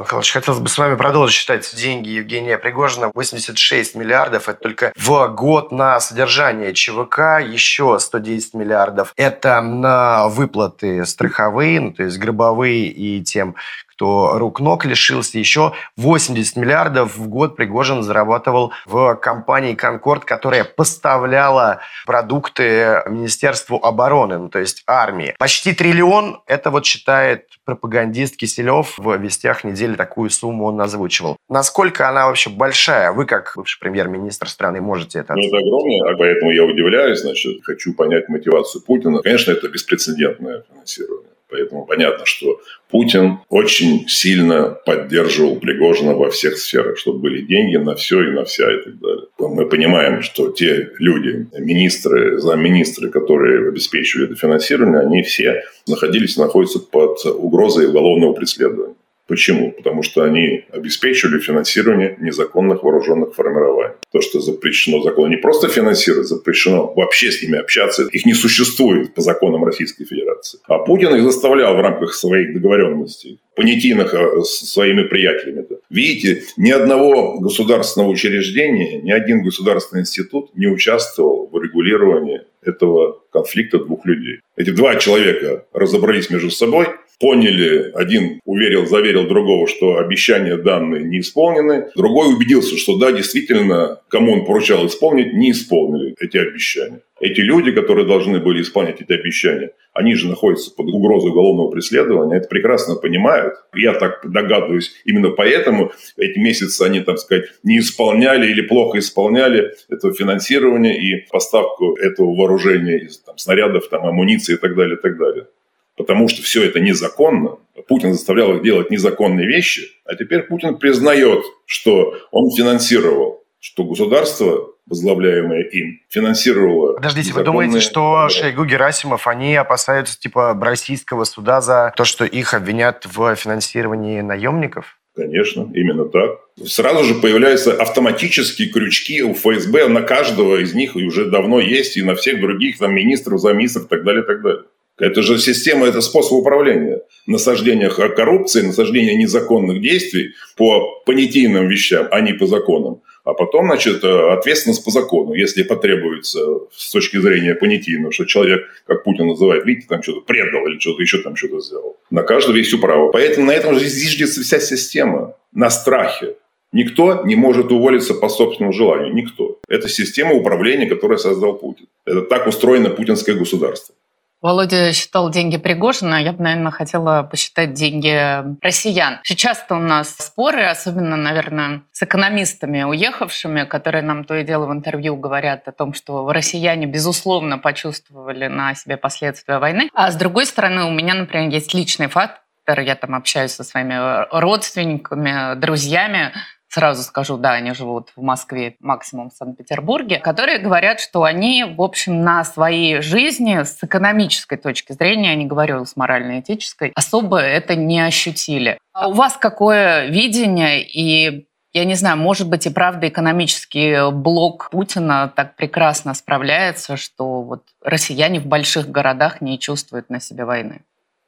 Михайлович, 0.00 0.32
хотелось 0.32 0.60
бы 0.60 0.68
с 0.68 0.78
вами 0.78 0.96
продолжить 0.96 1.36
считать 1.36 1.74
деньги 1.74 2.08
Евгения 2.10 2.58
Пригожина. 2.58 3.10
86 3.14 3.94
миллиардов– 3.94 4.48
это 4.48 4.60
только 4.60 4.92
в 4.96 5.28
год 5.28 5.72
на 5.72 6.00
содержание 6.00 6.72
ЧВК, 6.72 7.40
еще 7.44 7.98
110 7.98 8.54
миллиардов– 8.54 9.12
это 9.16 9.60
на 9.60 10.28
выплаты 10.28 11.04
страховые, 11.06 11.80
ну, 11.80 11.92
то 11.92 12.02
есть 12.02 12.18
гробовые 12.18 12.86
и 12.86 13.22
тем, 13.22 13.56
кто 14.02 14.36
рук-ног 14.36 14.84
лишился. 14.84 15.38
Еще 15.38 15.74
80 15.96 16.56
миллиардов 16.56 17.16
в 17.16 17.28
год 17.28 17.54
Пригожин 17.54 18.02
зарабатывал 18.02 18.72
в 18.84 19.14
компании 19.14 19.74
«Конкорд», 19.74 20.24
которая 20.24 20.64
поставляла 20.64 21.78
продукты 22.04 23.04
Министерству 23.06 23.76
обороны, 23.76 24.38
ну, 24.38 24.48
то 24.48 24.58
есть 24.58 24.82
армии. 24.88 25.36
Почти 25.38 25.72
триллион– 25.72 26.40
это 26.48 26.72
вот 26.72 26.84
считает 26.84 27.46
пропагандист 27.64 28.36
Киселев 28.36 28.98
в 28.98 29.16
«Вестях 29.18 29.62
недели» 29.62 29.94
такую 29.94 30.30
сумму 30.30 30.64
он 30.64 30.80
озвучивал. 30.80 31.36
Насколько 31.48 32.08
она 32.08 32.26
вообще 32.26 32.50
большая? 32.50 33.12
Вы, 33.12 33.24
как 33.24 33.52
бывший 33.54 33.78
премьер-министр 33.78 34.48
страны, 34.48 34.80
можете 34.80 35.20
это? 35.20 35.34
Ну, 35.34 35.46
это 35.46 35.58
огромное, 35.58 36.12
а 36.12 36.16
поэтому 36.16 36.50
я 36.50 36.64
удивляюсь, 36.64 37.20
значит, 37.20 37.62
хочу 37.62 37.94
понять 37.94 38.28
мотивацию 38.28 38.82
Путина. 38.82 39.20
Конечно, 39.22 39.52
это 39.52 39.68
беспрецедентное 39.68 40.64
финансирование. 40.68 41.32
Поэтому 41.52 41.84
понятно, 41.84 42.24
что 42.24 42.60
Путин 42.90 43.40
очень 43.50 44.08
сильно 44.08 44.70
поддерживал 44.86 45.56
Пригожина 45.56 46.14
во 46.14 46.30
всех 46.30 46.56
сферах, 46.56 46.96
чтобы 46.98 47.18
были 47.18 47.42
деньги 47.42 47.76
на 47.76 47.94
все 47.94 48.22
и 48.22 48.32
на 48.32 48.44
вся 48.44 48.72
и 48.72 48.82
так 48.82 48.98
далее. 48.98 49.26
Мы 49.38 49.68
понимаем, 49.68 50.22
что 50.22 50.50
те 50.50 50.90
люди, 50.98 51.46
министры, 51.58 52.38
замминистры, 52.40 53.10
которые 53.10 53.68
обеспечивали 53.68 54.26
это 54.26 54.36
финансирование, 54.36 55.00
они 55.00 55.22
все 55.22 55.62
находились, 55.86 56.38
находятся 56.38 56.78
под 56.78 57.24
угрозой 57.26 57.86
уголовного 57.86 58.32
преследования. 58.32 58.94
Почему? 59.28 59.70
Потому 59.72 60.02
что 60.02 60.24
они 60.24 60.64
обеспечивали 60.70 61.38
финансирование 61.38 62.16
незаконных 62.20 62.82
вооруженных 62.82 63.34
формирований. 63.34 63.94
То, 64.10 64.20
что 64.20 64.40
запрещено 64.40 65.02
законом, 65.02 65.30
не 65.30 65.36
просто 65.36 65.68
финансировать, 65.68 66.26
запрещено 66.26 66.92
вообще 66.94 67.30
с 67.30 67.42
ними 67.42 67.58
общаться. 67.58 68.06
Их 68.10 68.26
не 68.26 68.34
существует 68.34 69.14
по 69.14 69.22
законам 69.22 69.64
Российской 69.64 70.04
Федерации. 70.04 70.60
А 70.66 70.78
Путин 70.78 71.14
их 71.14 71.22
заставлял 71.22 71.76
в 71.76 71.80
рамках 71.80 72.14
своих 72.14 72.52
договоренностей, 72.52 73.40
понятийных 73.54 74.12
э, 74.12 74.42
с 74.42 74.70
своими 74.70 75.04
приятелями. 75.04 75.66
Видите, 75.88 76.42
ни 76.56 76.70
одного 76.70 77.38
государственного 77.38 78.10
учреждения, 78.10 79.00
ни 79.00 79.10
один 79.10 79.42
государственный 79.42 80.02
институт 80.02 80.50
не 80.54 80.66
участвовал 80.66 81.48
в 81.52 81.62
регулировании 81.62 82.42
этого 82.62 83.20
конфликта 83.32 83.78
двух 83.78 84.04
людей. 84.06 84.40
Эти 84.56 84.70
два 84.70 84.96
человека 84.96 85.66
разобрались 85.72 86.30
между 86.30 86.50
собой– 86.50 86.88
поняли, 87.18 87.90
один 87.94 88.40
уверил, 88.44 88.86
заверил 88.86 89.26
другого, 89.26 89.68
что 89.68 89.98
обещания 89.98 90.56
данные 90.56 91.04
не 91.04 91.20
исполнены, 91.20 91.88
другой 91.96 92.34
убедился, 92.34 92.76
что 92.76 92.98
да, 92.98 93.12
действительно, 93.12 94.00
кому 94.08 94.32
он 94.32 94.44
поручал 94.44 94.86
исполнить, 94.86 95.32
не 95.32 95.52
исполнили 95.52 96.14
эти 96.20 96.36
обещания. 96.36 97.00
Эти 97.20 97.40
люди, 97.40 97.70
которые 97.70 98.04
должны 98.04 98.40
были 98.40 98.62
исполнять 98.62 99.00
эти 99.00 99.12
обещания, 99.12 99.70
они 99.92 100.16
же 100.16 100.28
находятся 100.28 100.74
под 100.74 100.86
угрозой 100.86 101.30
уголовного 101.30 101.70
преследования, 101.70 102.38
это 102.38 102.48
прекрасно 102.48 102.96
понимают. 102.96 103.54
Я 103.74 103.94
так 103.94 104.28
догадываюсь, 104.28 104.92
именно 105.04 105.30
поэтому 105.30 105.92
эти 106.16 106.40
месяцы 106.40 106.82
они, 106.82 106.98
так 107.00 107.18
сказать, 107.18 107.44
не 107.62 107.78
исполняли 107.78 108.50
или 108.50 108.62
плохо 108.62 108.98
исполняли 108.98 109.72
это 109.88 110.12
финансирование 110.12 110.96
и 111.00 111.26
поставку 111.30 111.94
этого 111.94 112.34
вооружения, 112.34 113.08
там, 113.24 113.38
снарядов, 113.38 113.88
там, 113.88 114.04
амуниции 114.04 114.54
и 114.54 114.58
так 114.58 114.74
далее, 114.74 114.96
и 114.96 115.00
так 115.00 115.16
далее 115.16 115.46
потому 115.96 116.28
что 116.28 116.42
все 116.42 116.64
это 116.64 116.80
незаконно. 116.80 117.58
Путин 117.88 118.12
заставлял 118.12 118.56
их 118.56 118.62
делать 118.62 118.90
незаконные 118.90 119.46
вещи, 119.46 119.88
а 120.04 120.14
теперь 120.14 120.42
Путин 120.42 120.76
признает, 120.76 121.44
что 121.66 122.14
он 122.30 122.50
финансировал, 122.50 123.44
что 123.60 123.84
государство, 123.84 124.70
возглавляемое 124.86 125.62
им, 125.62 126.00
финансировало... 126.08 126.94
Подождите, 126.94 127.32
вы 127.32 127.44
думаете, 127.44 127.80
что 127.80 128.28
Шойгу 128.28 128.64
Герасимов, 128.64 129.26
они 129.26 129.54
опасаются 129.54 130.18
типа 130.18 130.58
российского 130.60 131.24
суда 131.24 131.60
за 131.60 131.92
то, 131.96 132.04
что 132.04 132.24
их 132.24 132.54
обвинят 132.54 133.06
в 133.06 133.34
финансировании 133.36 134.20
наемников? 134.20 134.98
Конечно, 135.14 135.70
именно 135.74 136.06
так. 136.06 136.40
Сразу 136.64 137.04
же 137.04 137.14
появляются 137.16 137.74
автоматические 137.74 138.70
крючки 138.70 139.22
у 139.22 139.34
ФСБ 139.34 139.88
на 139.88 140.00
каждого 140.00 140.56
из 140.56 140.74
них 140.74 140.96
и 140.96 141.04
уже 141.04 141.26
давно 141.26 141.60
есть, 141.60 141.98
и 141.98 142.02
на 142.02 142.14
всех 142.14 142.40
других 142.40 142.78
там 142.78 142.94
министров, 142.94 143.40
замминистров 143.40 143.86
и 143.86 143.88
так 143.88 144.04
далее, 144.04 144.22
и 144.22 144.26
так 144.26 144.42
далее. 144.42 144.64
Это 144.98 145.22
же 145.22 145.38
система, 145.38 145.86
это 145.86 146.00
способ 146.00 146.32
управления. 146.32 147.00
Насаждение 147.26 147.88
коррупции, 147.90 148.62
насаждение 148.62 149.16
незаконных 149.16 149.80
действий 149.80 150.32
по 150.56 151.02
понятийным 151.06 151.68
вещам, 151.68 152.08
а 152.10 152.20
не 152.20 152.32
по 152.34 152.46
законам. 152.46 153.02
А 153.24 153.34
потом, 153.34 153.66
значит, 153.66 154.02
ответственность 154.02 154.84
по 154.84 154.90
закону, 154.90 155.34
если 155.34 155.62
потребуется 155.62 156.40
с 156.72 156.90
точки 156.90 157.18
зрения 157.18 157.54
понятийного, 157.54 158.12
что 158.12 158.24
человек, 158.24 158.62
как 158.84 159.04
Путин 159.04 159.28
называет, 159.28 159.64
видите, 159.64 159.86
там 159.88 160.02
что-то 160.02 160.22
предал 160.22 160.66
или 160.66 160.78
что-то 160.78 161.02
еще 161.02 161.18
там 161.22 161.36
что-то 161.36 161.60
сделал. 161.60 161.96
На 162.10 162.24
каждого 162.24 162.56
есть 162.56 162.78
право. 162.80 163.12
Поэтому 163.12 163.46
на 163.46 163.52
этом 163.52 163.78
же 163.78 163.86
зиждется 163.86 164.42
вся 164.42 164.58
система. 164.58 165.36
На 165.52 165.70
страхе. 165.70 166.34
Никто 166.72 167.22
не 167.24 167.36
может 167.36 167.70
уволиться 167.70 168.14
по 168.14 168.28
собственному 168.28 168.72
желанию. 168.72 169.14
Никто. 169.14 169.60
Это 169.68 169.88
система 169.88 170.32
управления, 170.32 170.86
которую 170.86 171.18
создал 171.18 171.54
Путин. 171.54 171.86
Это 172.06 172.22
так 172.22 172.46
устроено 172.46 172.90
путинское 172.90 173.36
государство. 173.36 173.94
Володя 174.42 174.92
считал 174.92 175.30
деньги 175.30 175.56
Пригожина, 175.56 176.20
я 176.20 176.32
бы, 176.32 176.42
наверное, 176.42 176.72
хотела 176.72 177.22
посчитать 177.22 177.74
деньги 177.74 178.42
россиян. 178.60 179.20
Сейчас-то 179.22 179.76
у 179.76 179.78
нас 179.78 180.16
споры, 180.16 180.64
особенно, 180.64 181.16
наверное, 181.16 181.82
с 181.92 182.02
экономистами, 182.02 182.82
уехавшими, 182.82 183.62
которые 183.62 184.02
нам 184.02 184.24
то 184.24 184.34
и 184.34 184.44
дело 184.44 184.66
в 184.66 184.72
интервью 184.72 185.16
говорят 185.16 185.68
о 185.68 185.72
том, 185.72 185.94
что 185.94 186.30
россияне, 186.32 186.86
безусловно, 186.86 187.58
почувствовали 187.58 188.48
на 188.48 188.74
себе 188.74 188.96
последствия 188.96 189.58
войны. 189.58 189.88
А 189.94 190.10
с 190.10 190.16
другой 190.16 190.46
стороны, 190.46 190.84
у 190.86 190.90
меня, 190.90 191.14
например, 191.14 191.48
есть 191.48 191.72
личный 191.72 192.08
факт, 192.08 192.40
я 192.66 192.96
там 192.96 193.14
общаюсь 193.14 193.52
со 193.52 193.62
своими 193.62 194.26
родственниками, 194.36 195.54
друзьями, 195.56 196.32
сразу 196.72 197.02
скажу, 197.02 197.36
да, 197.36 197.52
они 197.52 197.74
живут 197.74 198.10
в 198.16 198.22
Москве, 198.22 198.76
максимум 198.80 199.30
в 199.30 199.34
Санкт-Петербурге, 199.34 200.18
которые 200.18 200.58
говорят, 200.58 201.00
что 201.00 201.24
они, 201.24 201.64
в 201.64 201.82
общем, 201.82 202.22
на 202.22 202.44
своей 202.44 203.02
жизни 203.02 203.62
с 203.62 203.78
экономической 203.82 204.56
точки 204.56 204.92
зрения, 204.92 205.30
я 205.30 205.34
не 205.34 205.46
говорю 205.46 205.84
с 205.84 205.96
морально-этической, 205.96 206.92
особо 206.94 207.38
это 207.38 207.76
не 207.76 208.00
ощутили. 208.00 208.78
А 208.94 209.08
у 209.08 209.12
вас 209.12 209.36
какое 209.36 210.06
видение 210.06 210.82
и 210.82 211.46
я 211.74 211.86
не 211.86 211.94
знаю, 211.94 212.18
может 212.18 212.50
быть 212.50 212.66
и 212.66 212.70
правда 212.70 213.08
экономический 213.08 214.10
блок 214.12 214.68
Путина 214.70 215.32
так 215.34 215.56
прекрасно 215.56 216.12
справляется, 216.12 216.98
что 216.98 217.42
вот 217.42 217.64
россияне 217.82 218.40
в 218.40 218.46
больших 218.46 218.90
городах 218.90 219.40
не 219.40 219.58
чувствуют 219.58 220.10
на 220.10 220.20
себе 220.20 220.44
войны. 220.44 220.82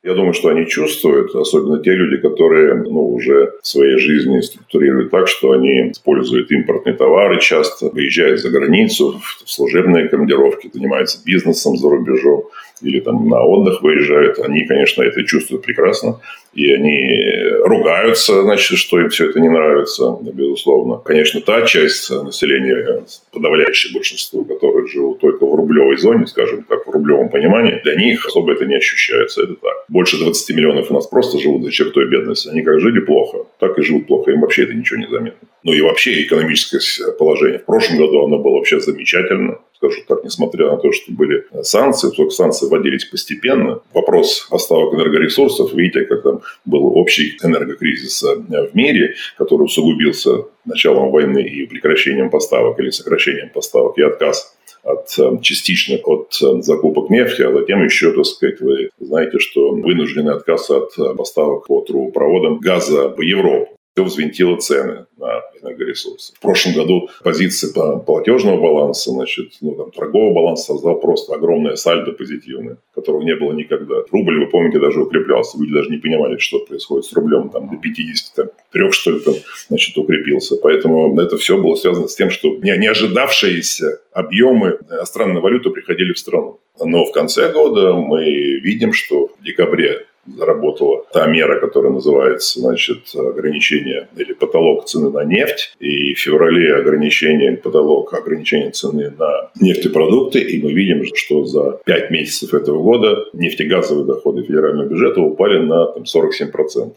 Я 0.05 0.13
думаю, 0.13 0.35
что 0.35 0.51
они 0.51 0.67
чувствуют, 0.67 1.35
особенно 1.35 1.83
те 1.83 1.93
люди, 1.93 2.21
которые 2.21 2.75
ну, 2.75 3.15
уже 3.15 3.55
в 3.63 3.67
своей 3.67 3.97
жизни 3.97 4.41
структурируют 4.41 5.11
так, 5.11 5.29
что 5.29 5.53
они 5.53 5.93
используют 5.93 6.53
импортные 6.53 6.95
товары 6.95 7.41
часто, 7.41 7.89
выезжают 7.89 8.41
за 8.41 8.51
границу 8.51 9.19
в 9.19 9.51
служебные 9.51 10.09
командировки, 10.09 10.71
занимаются 10.71 11.25
бизнесом 11.25 11.79
за 11.79 11.89
рубежом 11.89 12.45
или 12.83 13.01
там 13.01 13.31
на 13.31 13.43
отдых 13.45 13.81
выезжают. 13.81 14.39
Они, 14.41 14.67
конечно, 14.67 15.03
это 15.03 15.25
чувствуют 15.25 15.65
прекрасно 15.65 16.21
и 16.55 16.73
они 16.73 17.23
ругаются, 17.65 18.43
значит, 18.43 18.79
что 18.79 19.01
им 19.01 19.09
все 19.09 19.29
это 19.29 19.41
не 19.41 19.49
нравится, 19.49 20.17
безусловно. 20.21 20.99
Конечно, 20.99 21.41
та 21.41 21.63
часть 21.67 22.11
населения, 22.11 23.05
подавляющее 23.33 23.93
большинство, 23.93 24.45
которые 24.45 24.87
живут 24.87 25.19
только 25.21 25.45
в 25.45 25.55
рублевой 25.55 25.97
зоне, 25.97 26.27
скажем 26.27 26.65
так, 26.65 26.74
рублевом 26.95 27.29
понимании, 27.29 27.81
для 27.83 27.95
них 27.95 28.27
особо 28.27 28.53
это 28.53 28.65
не 28.65 28.77
ощущается, 28.77 29.43
это 29.43 29.55
так. 29.55 29.85
Больше 29.89 30.19
20 30.19 30.57
миллионов 30.57 30.91
у 30.91 30.95
нас 30.95 31.07
просто 31.07 31.39
живут 31.39 31.65
за 31.65 31.71
чертой 31.71 32.09
бедности. 32.09 32.49
Они 32.49 32.63
как 32.63 32.81
жили 32.81 33.01
плохо, 33.01 33.47
так 33.59 33.79
и 33.79 33.83
живут 33.83 34.07
плохо, 34.07 34.31
им 34.31 34.41
вообще 34.41 34.65
это 34.65 34.75
ничего 34.75 35.01
не 35.01 35.09
заметно. 35.09 35.49
Ну 35.63 35.73
и 35.73 35.81
вообще 35.81 36.23
экономическое 36.23 36.81
положение. 37.13 37.59
В 37.59 37.65
прошлом 37.65 37.99
году 37.99 38.25
оно 38.25 38.39
было 38.39 38.57
вообще 38.57 38.81
замечательно 38.81 39.59
скажу 39.77 40.03
так, 40.09 40.25
несмотря 40.25 40.71
на 40.71 40.77
то, 40.77 40.93
что 40.93 41.13
были 41.13 41.45
санкции, 41.63 42.11
только 42.11 42.31
санкции 42.31 42.67
вводились 42.67 43.05
постепенно. 43.05 43.81
Вопрос 43.93 44.47
поставок 44.51 44.95
энергоресурсов, 44.95 45.73
видите, 45.75 46.05
как 46.05 46.23
там 46.23 46.41
был 46.65 46.87
общий 46.97 47.37
энергокризис 47.43 48.23
в 48.23 48.75
мире, 48.75 49.15
который 49.37 49.63
усугубился 49.63 50.45
началом 50.65 51.11
войны 51.11 51.43
и 51.43 51.67
прекращением 51.67 52.31
поставок 52.31 52.79
или 52.81 52.91
сокращением 52.91 53.51
поставок 53.51 53.99
и 53.99 54.03
отказ 54.03 54.57
от 54.85 55.19
э, 55.19 55.39
частично 55.41 55.97
от 56.05 56.39
э, 56.43 56.63
закупок 56.63 57.11
нефти, 57.11 57.43
а 57.43 57.53
затем 57.53 57.83
еще, 57.85 58.13
так 58.13 58.25
сказать, 58.27 58.61
вы 58.61 58.91
знаете, 59.01 59.39
что 59.39 59.73
вынужденный 59.73 60.35
отказ 60.35 60.71
от 60.71 60.97
э, 60.99 61.15
поставок 61.15 61.67
по 61.67 61.81
трубопроводам 61.81 62.59
газа 62.59 63.09
в 63.09 63.21
Европу. 63.21 63.74
Все 63.95 64.05
взвинтило 64.05 64.57
цены 64.57 65.07
на 65.17 65.41
энергоресурсы. 65.63 66.35
В 66.35 66.41
прошлом 66.41 66.75
году 66.75 67.09
позиция 67.23 67.73
по 67.73 67.99
платежного 67.99 68.61
баланса, 68.61 69.11
значит, 69.11 69.53
ну, 69.61 69.75
там, 69.77 69.91
торгового 69.93 70.35
баланса 70.35 70.65
создал 70.65 70.99
просто 70.99 71.35
огромное 71.35 71.77
сальдо 71.77 72.13
позитивное, 72.13 72.79
которого 72.95 73.23
не 73.23 73.37
было 73.37 73.53
никогда. 73.53 73.97
Рубль, 74.11 74.45
вы 74.45 74.51
помните, 74.51 74.81
даже 74.81 75.01
укреплялся. 75.01 75.59
Люди 75.59 75.73
даже 75.73 75.91
не 75.91 75.99
понимали, 75.99 76.39
что 76.39 76.59
происходит 76.61 77.05
с 77.05 77.13
рублем. 77.13 77.51
Там 77.51 77.71
до 77.71 77.77
53, 77.77 78.91
что 78.91 79.11
ли, 79.13 79.21
там, 79.21 79.35
значит, 79.69 79.97
укрепился. 79.97 80.57
Поэтому 80.57 81.19
это 81.21 81.37
все 81.37 81.57
было 81.57 81.77
связано 81.77 82.09
с 82.09 82.17
тем, 82.17 82.31
что 82.31 82.49
не, 82.57 82.77
не 82.77 82.89
ожидавшиеся 82.89 84.01
объемы 84.13 84.79
иностранной 84.91 85.41
валюты 85.41 85.71
приходили 85.71 86.13
в 86.13 86.19
страну. 86.19 86.59
Но 86.85 87.05
в 87.05 87.13
конце 87.13 87.53
года 87.53 87.95
мы 87.95 88.25
видим, 88.25 88.93
что 88.93 89.29
в 89.29 89.45
декабре 89.45 90.07
заработала 90.27 91.05
та 91.13 91.27
мера, 91.27 91.61
которая 91.61 91.93
называется, 91.93 92.61
значит, 92.61 93.15
ограничение 93.15 94.09
или 94.17 94.33
потолок 94.33 94.87
цены 94.87 95.11
на 95.11 95.25
нефть. 95.25 95.75
И 95.81 96.15
в 96.15 96.19
феврале 96.19 96.75
ограничение, 96.77 97.57
потолок 97.57 98.13
ограничения 98.15 98.71
цены 98.71 99.13
на 99.19 99.51
нефтепродукты. 99.61 100.41
И 100.41 100.63
мы 100.63 100.73
видим, 100.73 101.05
что 101.15 101.45
за 101.45 101.81
5 101.85 102.11
месяцев 102.11 102.55
этого 102.55 102.83
года 102.83 103.25
нефтегазовые 103.33 104.07
доходы 104.07 104.43
федерального 104.43 104.89
бюджета 104.89 105.21
упали 105.21 105.59
на 105.59 105.87
там, 105.87 106.05
47%. 106.05 106.93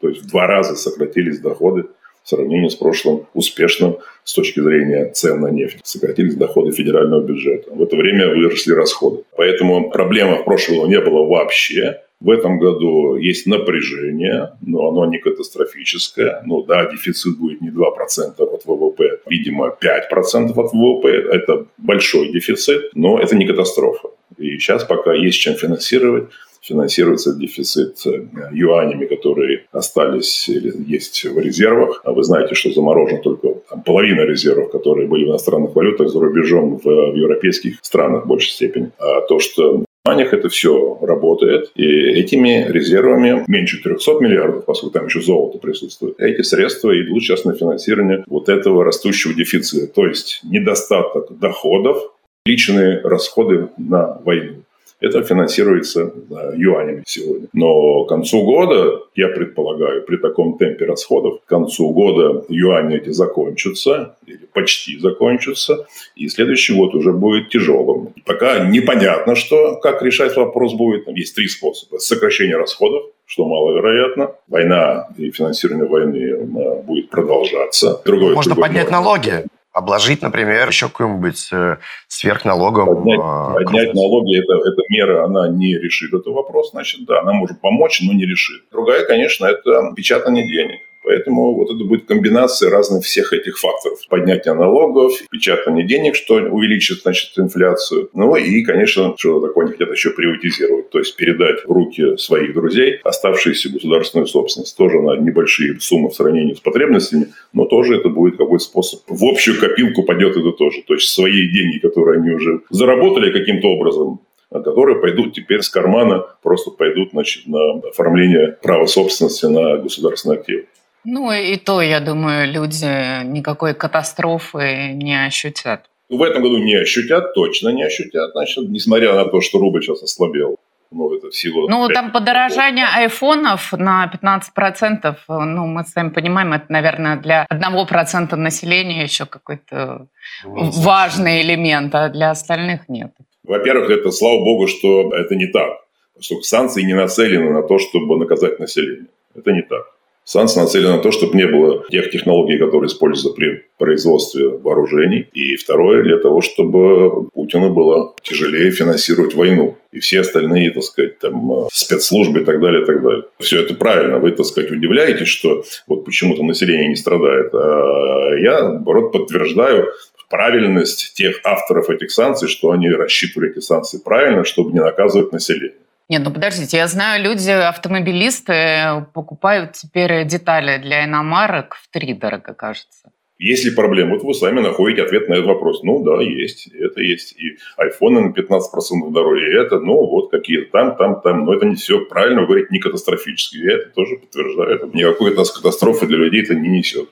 То 0.00 0.08
есть 0.08 0.22
в 0.22 0.28
два 0.28 0.46
раза 0.46 0.76
сократились 0.76 1.40
доходы 1.40 1.86
в 2.22 2.28
сравнении 2.28 2.68
с 2.68 2.74
прошлым 2.74 3.26
успешным 3.34 3.98
с 4.24 4.34
точки 4.34 4.60
зрения 4.60 5.10
цен 5.12 5.40
на 5.40 5.46
нефть. 5.46 5.78
Сократились 5.84 6.34
доходы 6.34 6.72
федерального 6.72 7.22
бюджета. 7.22 7.70
В 7.70 7.82
это 7.82 7.96
время 7.96 8.28
выросли 8.28 8.72
расходы. 8.72 9.22
Поэтому 9.36 9.90
проблемы 9.90 10.42
году 10.42 10.86
не 10.86 11.00
было 11.00 11.24
вообще. 11.24 12.00
В 12.20 12.30
этом 12.30 12.58
году 12.58 13.16
есть 13.16 13.46
напряжение, 13.46 14.52
но 14.62 14.88
оно 14.88 15.06
не 15.06 15.18
катастрофическое. 15.18 16.42
Ну 16.46 16.62
да, 16.62 16.90
дефицит 16.90 17.38
будет 17.38 17.60
не 17.60 17.68
2% 17.68 18.40
от 18.40 18.64
ВВП, 18.64 19.20
видимо, 19.28 19.76
5% 19.80 20.52
от 20.56 20.72
ВВП. 20.72 21.08
Это 21.08 21.66
большой 21.76 22.32
дефицит, 22.32 22.90
но 22.94 23.18
это 23.18 23.36
не 23.36 23.46
катастрофа. 23.46 24.08
И 24.38 24.58
сейчас 24.58 24.84
пока 24.84 25.12
есть 25.12 25.38
чем 25.38 25.54
финансировать 25.54 26.30
финансируется 26.66 27.32
дефицит 27.34 28.04
э, 28.06 28.26
юанями, 28.52 29.06
которые 29.06 29.66
остались 29.72 30.48
или 30.48 30.72
есть 30.86 31.24
в 31.24 31.38
резервах. 31.38 32.00
А 32.04 32.12
вы 32.12 32.24
знаете, 32.24 32.54
что 32.54 32.72
заморожена 32.72 33.20
только 33.22 33.60
там, 33.68 33.82
половина 33.82 34.22
резервов, 34.22 34.72
которые 34.72 35.06
были 35.06 35.24
в 35.24 35.28
иностранных 35.28 35.76
валютах 35.76 36.08
за 36.08 36.18
рубежом 36.18 36.78
в, 36.78 36.82
в 36.82 37.14
европейских 37.14 37.78
странах 37.82 38.24
в 38.24 38.28
большей 38.28 38.50
степени. 38.50 38.90
А 38.98 39.20
то, 39.28 39.38
что 39.38 39.84
юанях 40.06 40.32
это 40.32 40.48
все 40.48 40.98
работает, 41.00 41.70
и 41.74 41.84
этими 41.84 42.66
резервами 42.68 43.44
меньше 43.48 43.82
300 43.82 44.12
миллиардов, 44.20 44.64
поскольку 44.64 44.94
там 44.94 45.06
еще 45.06 45.20
золото 45.20 45.58
присутствует, 45.58 46.18
эти 46.18 46.42
средства 46.42 46.98
идут 47.00 47.22
сейчас 47.22 47.44
на 47.44 47.54
финансирование 47.54 48.24
вот 48.26 48.48
этого 48.48 48.84
растущего 48.84 49.34
дефицита, 49.34 49.92
то 49.92 50.06
есть 50.06 50.40
недостаток 50.44 51.38
доходов, 51.38 51.98
личные 52.44 53.00
расходы 53.02 53.68
на 53.76 54.18
войну. 54.24 54.62
Это 55.00 55.22
финансируется 55.22 56.12
юанями 56.54 57.02
сегодня. 57.06 57.48
Но 57.52 58.04
к 58.04 58.08
концу 58.08 58.44
года, 58.44 59.02
я 59.14 59.28
предполагаю, 59.28 60.02
при 60.02 60.16
таком 60.16 60.56
темпе 60.56 60.86
расходов, 60.86 61.40
к 61.44 61.48
концу 61.48 61.90
года 61.90 62.44
юани 62.48 62.96
эти 62.96 63.10
закончатся, 63.10 64.16
или 64.26 64.48
почти 64.52 64.98
закончатся, 64.98 65.86
и 66.14 66.28
следующий 66.28 66.74
год 66.74 66.94
уже 66.94 67.12
будет 67.12 67.50
тяжелым. 67.50 68.14
Пока 68.24 68.60
непонятно, 68.60 69.34
что, 69.34 69.76
как 69.76 70.02
решать 70.02 70.34
вопрос 70.36 70.74
будет. 70.74 71.06
Есть 71.08 71.34
три 71.34 71.48
способа. 71.48 71.98
Сокращение 71.98 72.56
расходов, 72.56 73.04
что 73.26 73.44
маловероятно. 73.46 74.32
Война 74.48 75.08
и 75.18 75.30
финансирование 75.30 75.86
войны 75.86 76.82
будет 76.82 77.10
продолжаться. 77.10 78.00
Другой, 78.04 78.34
Можно 78.34 78.54
другой 78.54 78.68
поднять 78.68 78.90
налоги 78.90 79.44
обложить, 79.76 80.22
например, 80.22 80.68
еще 80.68 80.88
каким-нибудь 80.88 81.48
э, 81.52 81.76
сверхналогом. 82.08 82.86
Поднять, 82.86 83.20
э, 83.20 83.54
поднять 83.54 83.94
налоги, 83.94 84.38
это, 84.38 84.54
эта 84.54 84.82
мера, 84.88 85.24
она 85.26 85.48
не 85.48 85.76
решит 85.76 86.14
этот 86.14 86.28
вопрос, 86.28 86.70
значит, 86.70 87.04
да, 87.04 87.20
она 87.20 87.34
может 87.34 87.60
помочь, 87.60 88.00
но 88.00 88.14
не 88.14 88.24
решит. 88.24 88.62
Другая, 88.72 89.04
конечно, 89.04 89.44
это 89.44 89.92
печатание 89.94 90.48
денег. 90.48 90.80
Поэтому 91.06 91.54
вот 91.54 91.70
это 91.70 91.84
будет 91.84 92.06
комбинация 92.06 92.68
разных 92.68 93.04
всех 93.04 93.32
этих 93.32 93.58
факторов. 93.58 94.00
Поднятие 94.08 94.54
налогов, 94.54 95.12
печатание 95.30 95.86
денег, 95.86 96.16
что 96.16 96.34
увеличит, 96.34 97.02
значит, 97.02 97.30
инфляцию. 97.38 98.10
Ну 98.12 98.34
и, 98.34 98.64
конечно, 98.64 99.14
что 99.16 99.40
такое 99.40 99.66
они 99.66 99.74
хотят 99.74 99.92
еще 99.92 100.10
приватизировать. 100.10 100.90
То 100.90 100.98
есть 100.98 101.14
передать 101.14 101.64
в 101.64 101.70
руки 101.70 102.16
своих 102.16 102.54
друзей 102.54 102.98
оставшуюся 103.04 103.72
государственную 103.72 104.26
собственность. 104.26 104.76
Тоже 104.76 105.00
на 105.00 105.16
небольшие 105.16 105.78
суммы 105.78 106.08
в 106.08 106.14
сравнении 106.14 106.54
с 106.54 106.60
потребностями, 106.60 107.28
но 107.52 107.66
тоже 107.66 107.98
это 107.98 108.08
будет 108.08 108.36
какой-то 108.36 108.64
способ. 108.64 109.02
В 109.06 109.24
общую 109.26 109.60
копилку 109.60 110.02
пойдет 110.02 110.36
это 110.36 110.50
тоже. 110.50 110.82
То 110.88 110.94
есть 110.94 111.08
свои 111.10 111.48
деньги, 111.52 111.78
которые 111.78 112.18
они 112.18 112.32
уже 112.32 112.62
заработали 112.70 113.30
каким-то 113.30 113.68
образом, 113.68 114.22
которые 114.50 115.00
пойдут 115.00 115.34
теперь 115.34 115.62
с 115.62 115.68
кармана, 115.68 116.24
просто 116.42 116.72
пойдут 116.72 117.10
значит, 117.12 117.46
на 117.46 117.78
оформление 117.90 118.58
права 118.60 118.86
собственности 118.86 119.46
на 119.46 119.76
государственный 119.76 120.38
актив. 120.38 120.64
Ну 121.08 121.30
и 121.32 121.56
то, 121.56 121.80
я 121.82 122.00
думаю, 122.00 122.52
люди 122.52 123.24
никакой 123.24 123.74
катастрофы 123.74 124.92
не 124.92 125.26
ощутят. 125.26 125.88
В 126.08 126.20
этом 126.20 126.42
году 126.42 126.58
не 126.58 126.74
ощутят, 126.74 127.32
точно 127.32 127.68
не 127.68 127.84
ощутят, 127.84 128.32
значит, 128.32 128.68
несмотря 128.68 129.14
на 129.14 129.24
то, 129.24 129.40
что 129.40 129.58
рубль 129.58 129.82
сейчас 129.82 130.02
ослабел. 130.02 130.56
Ну, 130.90 131.14
это 131.14 131.30
в 131.30 131.34
силу... 131.36 131.68
Ну, 131.68 131.88
там 131.88 132.10
подорожание 132.10 132.86
айфонов 132.86 133.72
на 133.72 134.10
15%, 134.12 135.16
ну, 135.28 135.66
мы 135.66 135.84
с 135.84 135.94
вами 135.94 136.10
понимаем, 136.10 136.52
это, 136.52 136.66
наверное, 136.68 137.16
для 137.16 137.46
1% 137.52 138.34
населения 138.36 139.02
еще 139.02 139.26
какой-то 139.26 140.06
ну, 140.44 140.70
важный 140.70 141.42
элемент, 141.42 141.94
а 141.94 142.08
для 142.08 142.30
остальных 142.30 142.88
нет. 142.88 143.12
Во-первых, 143.44 143.90
это, 143.90 144.10
слава 144.10 144.38
богу, 144.38 144.66
что 144.66 145.12
это 145.14 145.36
не 145.36 145.46
так. 145.46 145.70
Поскольку 146.16 146.42
санкции 146.42 146.82
не 146.82 146.94
нацелены 146.94 147.50
на 147.50 147.62
то, 147.62 147.78
чтобы 147.78 148.16
наказать 148.16 148.58
население. 148.58 149.06
Это 149.36 149.52
не 149.52 149.62
так. 149.62 149.95
Санкции 150.26 150.58
нацелены 150.58 150.96
на 150.96 150.98
то, 150.98 151.12
чтобы 151.12 151.36
не 151.36 151.46
было 151.46 151.84
тех 151.88 152.10
технологий, 152.10 152.58
которые 152.58 152.88
используются 152.88 153.32
при 153.32 153.62
производстве 153.78 154.48
вооружений. 154.48 155.28
И 155.32 155.54
второе, 155.54 156.02
для 156.02 156.18
того, 156.18 156.40
чтобы 156.40 157.30
Путину 157.30 157.72
было 157.72 158.12
тяжелее 158.22 158.72
финансировать 158.72 159.34
войну. 159.36 159.78
И 159.92 160.00
все 160.00 160.20
остальные, 160.20 160.72
так 160.72 160.82
сказать, 160.82 161.20
там, 161.20 161.68
спецслужбы 161.72 162.40
и 162.40 162.44
так 162.44 162.60
далее, 162.60 162.82
и 162.82 162.84
так 162.84 163.02
далее. 163.04 163.24
Все 163.38 163.60
это 163.60 163.74
правильно. 163.74 164.18
Вы, 164.18 164.32
так 164.32 164.46
сказать, 164.46 164.72
удивляетесь, 164.72 165.28
что 165.28 165.62
вот 165.86 166.04
почему-то 166.04 166.42
население 166.42 166.88
не 166.88 166.96
страдает. 166.96 167.54
А 167.54 168.34
я, 168.36 168.62
наоборот, 168.64 169.12
подтверждаю 169.12 169.92
правильность 170.28 171.14
тех 171.14 171.40
авторов 171.44 171.88
этих 171.88 172.10
санкций, 172.10 172.48
что 172.48 172.72
они 172.72 172.90
рассчитывали 172.90 173.52
эти 173.52 173.60
санкции 173.60 174.00
правильно, 174.04 174.42
чтобы 174.42 174.72
не 174.72 174.80
наказывать 174.80 175.30
население. 175.30 175.76
Нет, 176.08 176.22
ну 176.24 176.32
подождите, 176.32 176.76
я 176.76 176.86
знаю, 176.86 177.22
люди, 177.22 177.50
автомобилисты 177.50 179.06
покупают 179.12 179.72
теперь 179.72 180.24
детали 180.24 180.80
для 180.80 181.04
иномарок 181.04 181.74
в 181.74 181.88
три 181.90 182.14
дорого, 182.14 182.54
кажется. 182.54 183.10
Есть 183.38 183.64
ли 183.64 183.70
проблемы? 183.72 184.14
Вот 184.14 184.22
вы 184.22 184.32
сами 184.32 184.60
находите 184.60 185.02
ответ 185.02 185.28
на 185.28 185.34
этот 185.34 185.46
вопрос. 185.46 185.82
Ну 185.82 186.02
да, 186.02 186.22
есть, 186.22 186.68
это 186.68 187.02
есть. 187.02 187.32
И 187.38 187.58
айфоны 187.76 188.20
на 188.20 188.32
15% 188.32 189.10
дороже, 189.10 189.50
и 189.50 189.56
это, 189.58 189.78
ну 189.78 190.06
вот 190.06 190.30
какие-то 190.30 190.70
там, 190.70 190.96
там, 190.96 191.20
там. 191.20 191.44
Но 191.44 191.54
это 191.54 191.66
не 191.66 191.74
все 191.74 192.00
правильно, 192.06 192.42
вы 192.42 192.46
говорите, 192.46 192.68
не 192.70 192.78
катастрофически. 192.78 193.56
Я 193.56 193.74
это 193.74 193.90
тоже 193.90 194.16
подтверждаю. 194.16 194.70
Это 194.70 194.86
никакой 194.96 195.34
катастрофы 195.34 196.06
для 196.06 196.16
людей 196.16 196.44
это 196.44 196.54
не 196.54 196.68
несет. 196.68 197.10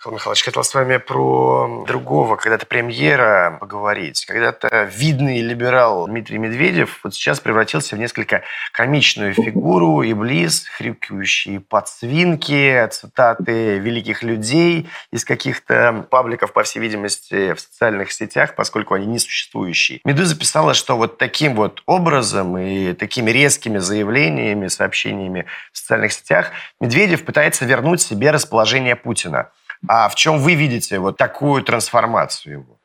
Михаил 0.00 0.14
Михайлович, 0.14 0.44
хотел 0.44 0.64
с 0.64 0.72
вами 0.72 0.96
про 0.96 1.84
другого 1.86 2.36
когда-то 2.36 2.64
премьера 2.64 3.58
поговорить. 3.60 4.24
Когда-то 4.24 4.84
видный 4.84 5.42
либерал 5.42 6.06
Дмитрий 6.06 6.38
Медведев 6.38 7.00
вот 7.04 7.12
сейчас 7.12 7.38
превратился 7.38 7.96
в 7.96 7.98
несколько 7.98 8.42
комичную 8.72 9.34
фигуру, 9.34 10.00
и 10.02 10.14
близ, 10.14 10.66
хрюкающие 10.68 11.60
подсвинки, 11.60 12.88
цитаты 12.90 13.76
великих 13.76 14.22
людей 14.22 14.88
из 15.12 15.26
каких-то 15.26 16.06
пабликов, 16.08 16.54
по 16.54 16.62
всей 16.62 16.78
видимости, 16.78 17.52
в 17.52 17.60
социальных 17.60 18.10
сетях, 18.12 18.54
поскольку 18.54 18.94
они 18.94 19.04
несуществующие. 19.04 20.00
Медуза 20.06 20.34
писала, 20.34 20.72
что 20.72 20.96
вот 20.96 21.18
таким 21.18 21.54
вот 21.56 21.82
образом 21.84 22.56
и 22.56 22.94
такими 22.94 23.30
резкими 23.32 23.76
заявлениями, 23.76 24.68
сообщениями 24.68 25.44
в 25.72 25.76
социальных 25.76 26.14
сетях 26.14 26.52
Медведев 26.80 27.22
пытается 27.26 27.66
вернуть 27.66 28.00
себе 28.00 28.30
расположение 28.30 28.96
Путина. 28.96 29.50
А 29.88 30.08
в 30.08 30.14
чем 30.14 30.38
вы 30.38 30.54
видите 30.54 30.98
вот 30.98 31.16
такую 31.16 31.62
трансформацию 31.62 32.52
его? 32.52 32.78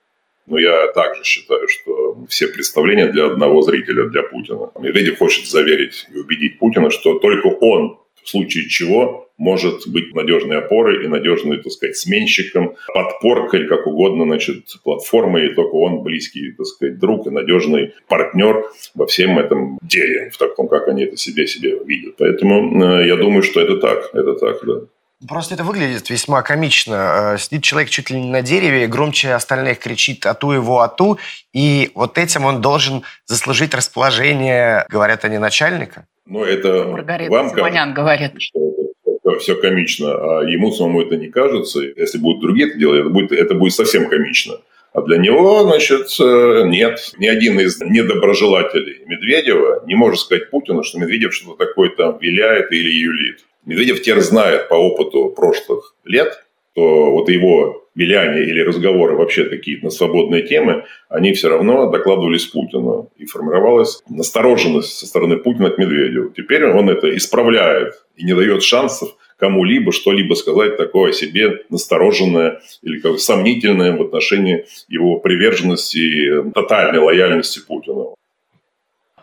Ну, 0.47 0.57
я 0.57 0.87
также 0.93 1.23
считаю, 1.23 1.67
что 1.67 2.25
все 2.29 2.47
представления 2.47 3.07
для 3.07 3.25
одного 3.27 3.61
зрителя, 3.63 4.09
для 4.09 4.21
Путина. 4.23 4.69
Медведев 4.79 5.17
хочет 5.17 5.47
заверить 5.47 6.07
и 6.13 6.17
убедить 6.17 6.59
Путина, 6.59 6.91
что 6.91 7.17
только 7.17 7.47
он, 7.47 7.97
в 8.23 8.29
случае 8.29 8.69
чего, 8.69 9.27
может 9.37 9.87
быть 9.87 10.13
надежной 10.13 10.59
опорой 10.59 11.03
и 11.03 11.07
надежной, 11.07 11.57
так 11.57 11.71
сказать, 11.71 11.97
сменщиком, 11.97 12.75
подпоркой, 12.93 13.67
как 13.67 13.87
угодно, 13.87 14.25
значит, 14.25 14.65
платформой, 14.83 15.47
и 15.47 15.53
только 15.53 15.73
он 15.73 16.03
близкий, 16.03 16.53
так 16.53 16.65
сказать, 16.65 16.99
друг 16.99 17.27
и 17.27 17.31
надежный 17.31 17.93
партнер 18.07 18.63
во 18.93 19.07
всем 19.07 19.37
этом 19.39 19.77
деле, 19.81 20.29
в 20.29 20.37
таком, 20.37 20.67
как 20.67 20.87
они 20.87 21.03
это 21.03 21.17
себе 21.17 21.47
себе 21.47 21.77
видят. 21.83 22.15
Поэтому 22.17 22.83
э, 22.83 23.07
я 23.07 23.15
думаю, 23.15 23.43
что 23.43 23.61
это 23.61 23.77
так, 23.77 24.09
это 24.13 24.33
так, 24.35 24.65
да. 24.65 24.81
Просто 25.27 25.53
это 25.55 25.63
выглядит 25.63 26.09
весьма 26.09 26.41
комично. 26.41 27.33
Э, 27.35 27.37
сидит 27.37 27.63
человек 27.63 27.89
чуть 27.89 28.09
ли 28.09 28.19
не 28.19 28.29
на 28.29 28.41
дереве, 28.41 28.87
громче 28.87 29.33
остальных 29.33 29.79
кричит 29.79 30.25
«ату 30.25 30.51
его, 30.51 30.81
ату», 30.81 31.17
и 31.53 31.91
вот 31.95 32.17
этим 32.17 32.45
он 32.45 32.61
должен 32.61 33.03
заслужить 33.25 33.73
расположение, 33.73 34.85
говорят 34.89 35.23
они, 35.23 35.37
начальника. 35.37 36.05
Ну, 36.25 36.43
это 36.43 36.85
Маргарита 36.85 37.31
вам 37.31 37.49
Симонян 37.49 37.93
говорит. 37.93 38.33
Что 38.39 38.59
это 39.05 39.39
все 39.39 39.55
комично, 39.55 40.11
а 40.11 40.43
ему 40.43 40.71
самому 40.71 41.01
это 41.01 41.15
не 41.15 41.27
кажется. 41.27 41.79
Если 41.81 42.17
будут 42.17 42.41
другие 42.41 42.69
это 42.69 42.77
делать, 42.77 43.01
это 43.01 43.09
будет, 43.09 43.31
это 43.31 43.55
будет 43.55 43.73
совсем 43.73 44.09
комично. 44.09 44.55
А 44.93 45.01
для 45.01 45.17
него, 45.17 45.63
значит, 45.63 46.07
э, 46.19 46.63
нет. 46.67 46.99
Ни 47.17 47.27
один 47.27 47.59
из 47.59 47.81
недоброжелателей 47.81 49.03
Медведева 49.05 49.83
не 49.85 49.95
может 49.95 50.21
сказать 50.21 50.49
Путину, 50.49 50.83
что 50.83 50.99
Медведев 50.99 51.33
что-то 51.33 51.65
такое 51.65 51.89
там 51.89 52.17
виляет 52.19 52.71
или 52.71 52.89
юлит. 52.89 53.45
Медведев 53.65 54.01
теперь 54.01 54.21
знает 54.21 54.69
по 54.69 54.75
опыту 54.75 55.29
прошлых 55.29 55.95
лет, 56.03 56.43
то 56.73 57.11
вот 57.11 57.29
его 57.29 57.85
виляния 57.95 58.43
или 58.43 58.59
разговоры 58.59 59.15
вообще 59.15 59.45
такие 59.45 59.79
на 59.81 59.89
свободные 59.89 60.43
темы, 60.43 60.83
они 61.07 61.33
все 61.33 61.49
равно 61.49 61.89
докладывались 61.89 62.45
Путину. 62.45 63.09
И 63.17 63.25
формировалась 63.25 64.01
настороженность 64.09 64.97
со 64.97 65.07
стороны 65.07 65.37
Путина 65.37 65.69
к 65.69 65.77
Медведеву. 65.77 66.29
Теперь 66.29 66.65
он 66.65 66.89
это 66.89 67.15
исправляет 67.15 67.93
и 68.17 68.25
не 68.25 68.35
дает 68.35 68.61
шансов 68.63 69.15
кому-либо 69.37 69.91
что-либо 69.91 70.33
сказать 70.35 70.77
такое 70.77 71.09
о 71.09 71.13
себе 71.13 71.63
настороженное 71.69 72.61
или 72.81 72.99
как 72.99 73.19
сомнительное 73.19 73.95
в 73.95 74.01
отношении 74.01 74.65
его 74.87 75.19
приверженности 75.19 76.51
тотальной 76.53 76.99
лояльности 76.99 77.59
Путину 77.65 78.15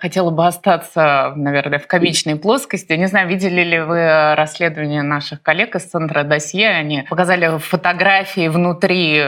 хотела 0.02 0.30
бы 0.30 0.44
остаться, 0.44 1.32
наверное, 1.36 1.78
в 1.78 1.86
комичной 1.86 2.34
плоскости. 2.34 2.92
Не 2.94 3.06
знаю, 3.06 3.28
видели 3.28 3.62
ли 3.62 3.78
вы 3.78 4.34
расследование 4.34 5.02
наших 5.02 5.42
коллег 5.42 5.76
из 5.76 5.84
Центра 5.84 6.24
Досье? 6.24 6.70
Они 6.70 7.06
показали 7.08 7.58
фотографии 7.58 8.48
внутри 8.48 9.22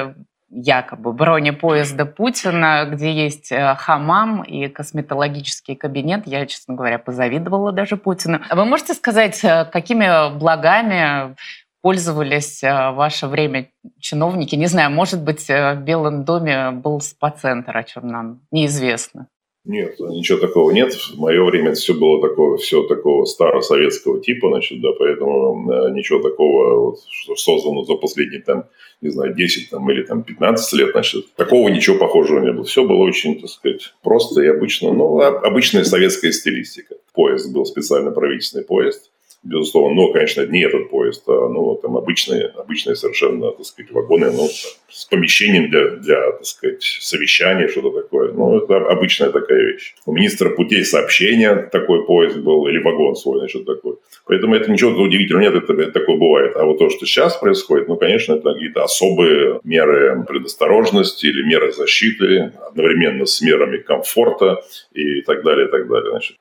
якобы 0.50 1.12
бронепоезда 1.12 2.06
Путина, 2.06 2.88
где 2.90 3.12
есть 3.12 3.52
э, 3.52 3.76
хамам 3.76 4.42
и 4.42 4.66
косметологический 4.66 5.76
кабинет. 5.76 6.26
Я, 6.26 6.44
честно 6.46 6.74
говоря, 6.74 6.98
позавидовала 6.98 7.70
даже 7.70 7.96
Путину. 7.96 8.40
А 8.48 8.56
вы 8.56 8.64
можете 8.64 8.94
сказать, 8.94 9.44
э, 9.44 9.66
какими 9.66 10.36
благами 10.36 11.36
пользовались 11.82 12.64
э, 12.64 12.90
в 12.90 12.94
ваше 12.94 13.28
время 13.28 13.68
чиновники? 14.00 14.56
Не 14.56 14.66
знаю, 14.66 14.90
может 14.90 15.22
быть, 15.22 15.48
в 15.48 15.76
Белом 15.76 16.24
доме 16.24 16.72
был 16.72 17.00
спа-центр, 17.00 17.76
о 17.76 17.84
чем 17.84 18.08
нам 18.08 18.40
неизвестно. 18.50 19.28
Нет, 19.64 19.98
ничего 19.98 20.38
такого 20.38 20.70
нет. 20.72 20.92
В 20.92 21.18
мое 21.18 21.42
время 21.42 21.72
все 21.72 21.94
было 21.94 22.20
такое, 22.20 22.58
все 22.58 22.82
такого 22.82 23.24
старосоветского 23.24 24.20
типа, 24.20 24.50
значит, 24.50 24.82
да, 24.82 24.88
поэтому 24.98 25.72
э, 25.72 25.90
ничего 25.92 26.20
такого, 26.20 26.80
вот, 26.80 26.98
что 27.08 27.34
создано 27.34 27.82
за 27.84 27.94
последние, 27.94 28.42
там, 28.42 28.64
не 29.00 29.08
знаю, 29.08 29.34
10 29.34 29.70
там, 29.70 29.90
или 29.90 30.02
там, 30.02 30.22
15 30.22 30.72
лет, 30.74 30.90
значит, 30.92 31.34
такого 31.36 31.70
ничего 31.70 31.96
похожего 31.96 32.40
не 32.40 32.52
было. 32.52 32.64
Все 32.64 32.86
было 32.86 32.98
очень, 32.98 33.40
так 33.40 33.48
сказать, 33.48 33.94
просто 34.02 34.42
и 34.42 34.48
обычно, 34.48 34.92
ну, 34.92 35.18
обычная 35.20 35.84
советская 35.84 36.32
стилистика. 36.32 36.96
Поезд 37.14 37.50
был 37.50 37.64
специально 37.64 38.10
правительственный 38.10 38.66
поезд, 38.66 39.12
безусловно. 39.44 39.94
Но, 39.94 40.12
конечно, 40.12 40.44
не 40.46 40.62
этот 40.62 40.90
поезд, 40.90 41.22
а 41.28 41.48
ну, 41.48 41.76
там 41.76 41.96
обычные, 41.96 42.46
обычные 42.46 42.96
совершенно, 42.96 43.50
так 43.52 43.64
сказать, 43.64 43.92
вагоны, 43.92 44.30
ну, 44.30 44.48
с 44.88 45.04
помещением 45.04 45.70
для, 45.70 45.90
для, 45.96 46.32
так 46.32 46.46
сказать, 46.46 46.82
совещания, 46.82 47.68
что-то 47.68 47.90
такое. 47.90 48.32
Ну, 48.32 48.56
это 48.56 48.76
обычная 48.76 49.30
такая 49.30 49.62
вещь. 49.72 49.94
У 50.06 50.12
министра 50.12 50.50
путей 50.50 50.84
сообщения 50.84 51.54
такой 51.70 52.06
поезд 52.06 52.38
был, 52.38 52.66
или 52.66 52.78
вагон 52.78 53.14
свой, 53.16 53.38
значит, 53.38 53.66
такой. 53.66 53.96
Поэтому 54.26 54.54
это 54.54 54.70
ничего 54.70 54.90
удивительного 54.90 55.44
нет, 55.44 55.54
это, 55.54 55.72
это 55.74 55.92
такое 55.92 56.16
бывает. 56.16 56.56
А 56.56 56.64
вот 56.64 56.78
то, 56.78 56.88
что 56.88 57.06
сейчас 57.06 57.36
происходит, 57.36 57.88
ну, 57.88 57.96
конечно, 57.96 58.34
это 58.34 58.52
какие-то 58.52 58.84
особые 58.84 59.60
меры 59.64 60.24
предосторожности 60.26 61.26
или 61.26 61.44
меры 61.44 61.72
защиты, 61.72 62.52
одновременно 62.66 63.26
с 63.26 63.42
мерами 63.42 63.78
комфорта 63.78 64.62
и 64.92 65.20
так 65.22 65.42
далее, 65.42 65.68
и 65.68 65.70
так 65.70 65.88
далее. 65.88 66.10
Значит, 66.10 66.36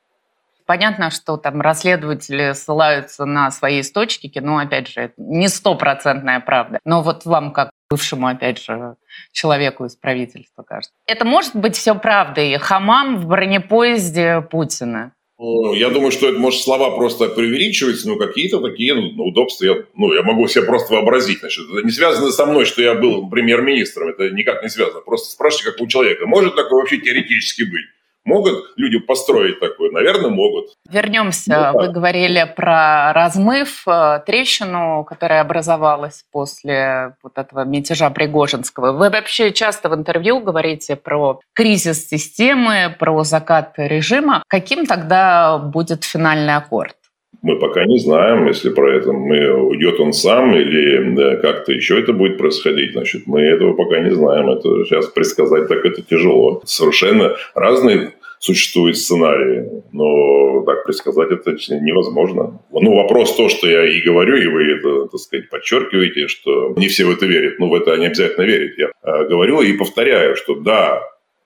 Понятно, 0.66 1.10
что 1.10 1.36
там 1.36 1.60
расследователи 1.60 2.52
ссылаются 2.54 3.26
на 3.26 3.50
свои 3.50 3.80
источники, 3.80 4.38
но, 4.38 4.58
опять 4.58 4.88
же, 4.88 5.12
не 5.18 5.48
стопроцентная 5.48 6.40
правда. 6.40 6.78
Но 6.84 7.02
вот 7.02 7.26
вам, 7.26 7.52
как 7.52 7.70
бывшему, 7.90 8.26
опять 8.26 8.62
же, 8.62 8.96
человеку 9.32 9.84
из 9.84 9.94
правительства, 9.94 10.62
кажется. 10.62 10.94
Это 11.06 11.24
может 11.24 11.54
быть 11.54 11.76
все 11.76 11.94
правдой. 11.94 12.56
Хамам 12.58 13.18
в 13.18 13.26
бронепоезде 13.26 14.40
Путина. 14.50 15.12
Ну, 15.36 15.74
я 15.74 15.90
думаю, 15.90 16.12
что 16.12 16.28
это, 16.28 16.38
может, 16.38 16.62
слова 16.62 16.92
просто 16.92 17.28
преувеличиваются, 17.28 18.08
но 18.08 18.16
какие-то 18.16 18.60
такие 18.60 18.94
ну, 18.94 19.24
удобства 19.24 19.64
я, 19.64 19.74
ну, 19.94 20.12
я 20.14 20.22
могу 20.22 20.46
себе 20.46 20.64
просто 20.64 20.94
вообразить. 20.94 21.40
Значит, 21.40 21.64
это 21.70 21.84
не 21.84 21.90
связано 21.90 22.30
со 22.30 22.46
мной, 22.46 22.64
что 22.64 22.80
я 22.82 22.94
был 22.94 23.28
премьер-министром, 23.28 24.08
это 24.08 24.30
никак 24.30 24.62
не 24.62 24.68
связано. 24.68 25.00
Просто 25.00 25.30
спрашивайте, 25.30 25.72
как 25.72 25.80
у 25.80 25.88
человека. 25.88 26.26
Может 26.26 26.54
такое 26.54 26.80
вообще 26.80 26.98
теоретически 26.98 27.64
быть? 27.64 27.86
Могут 28.24 28.72
люди 28.76 28.98
построить 28.98 29.60
такое? 29.60 29.90
Наверное, 29.90 30.30
могут. 30.30 30.70
Вернемся. 30.88 31.72
Ну, 31.72 31.80
Вы 31.80 31.88
говорили 31.92 32.50
про 32.56 33.12
размыв, 33.12 33.86
э, 33.86 34.20
трещину, 34.24 35.04
которая 35.04 35.42
образовалась 35.42 36.24
после 36.32 37.16
вот 37.22 37.36
этого 37.36 37.64
мятежа 37.64 38.08
Пригожинского. 38.08 38.92
Вы 38.92 39.10
вообще 39.10 39.52
часто 39.52 39.90
в 39.90 39.94
интервью 39.94 40.40
говорите 40.40 40.96
про 40.96 41.40
кризис 41.52 42.08
системы, 42.08 42.94
про 42.98 43.24
закат 43.24 43.74
режима. 43.76 44.42
Каким 44.48 44.86
тогда 44.86 45.58
будет 45.58 46.04
финальный 46.04 46.56
аккорд? 46.56 46.96
Мы 47.44 47.58
пока 47.58 47.84
не 47.84 47.98
знаем, 47.98 48.46
если 48.46 48.70
про 48.70 48.96
это 48.96 49.12
мы, 49.12 49.52
уйдет 49.52 50.00
он 50.00 50.14
сам 50.14 50.56
или 50.56 51.14
да, 51.14 51.36
как-то 51.36 51.72
еще 51.72 52.00
это 52.00 52.14
будет 52.14 52.38
происходить. 52.38 52.92
Значит, 52.92 53.26
мы 53.26 53.42
этого 53.42 53.74
пока 53.74 54.00
не 54.00 54.14
знаем. 54.14 54.48
Это 54.48 54.82
сейчас 54.86 55.08
предсказать 55.08 55.68
так 55.68 55.84
это 55.84 56.00
тяжело. 56.00 56.62
Совершенно 56.64 57.36
разные 57.54 58.14
существуют 58.38 58.96
сценарии, 58.96 59.82
но 59.92 60.62
так 60.62 60.86
предсказать 60.86 61.32
это 61.32 61.50
невозможно. 61.80 62.62
Ну, 62.72 62.94
вопрос 62.94 63.36
то, 63.36 63.50
что 63.50 63.68
я 63.68 63.90
и 63.90 64.00
говорю, 64.00 64.36
и 64.36 64.46
вы 64.46 64.72
это, 64.78 65.08
так 65.08 65.20
сказать, 65.20 65.50
подчеркиваете, 65.50 66.28
что 66.28 66.72
не 66.78 66.88
все 66.88 67.04
в 67.04 67.10
это 67.10 67.26
верят. 67.26 67.58
Ну, 67.58 67.68
в 67.68 67.74
это 67.74 67.94
не 67.96 68.06
обязательно 68.06 68.44
верить. 68.44 68.78
Я 68.78 68.90
а, 69.02 69.24
говорю 69.24 69.60
и 69.60 69.74
повторяю, 69.74 70.34
что 70.34 70.54
да, 70.54 71.02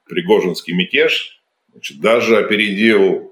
Пригожинский 0.09 0.75
мятеж 0.75 1.41
значит, 1.73 2.01
даже 2.01 2.37
опередил 2.37 3.28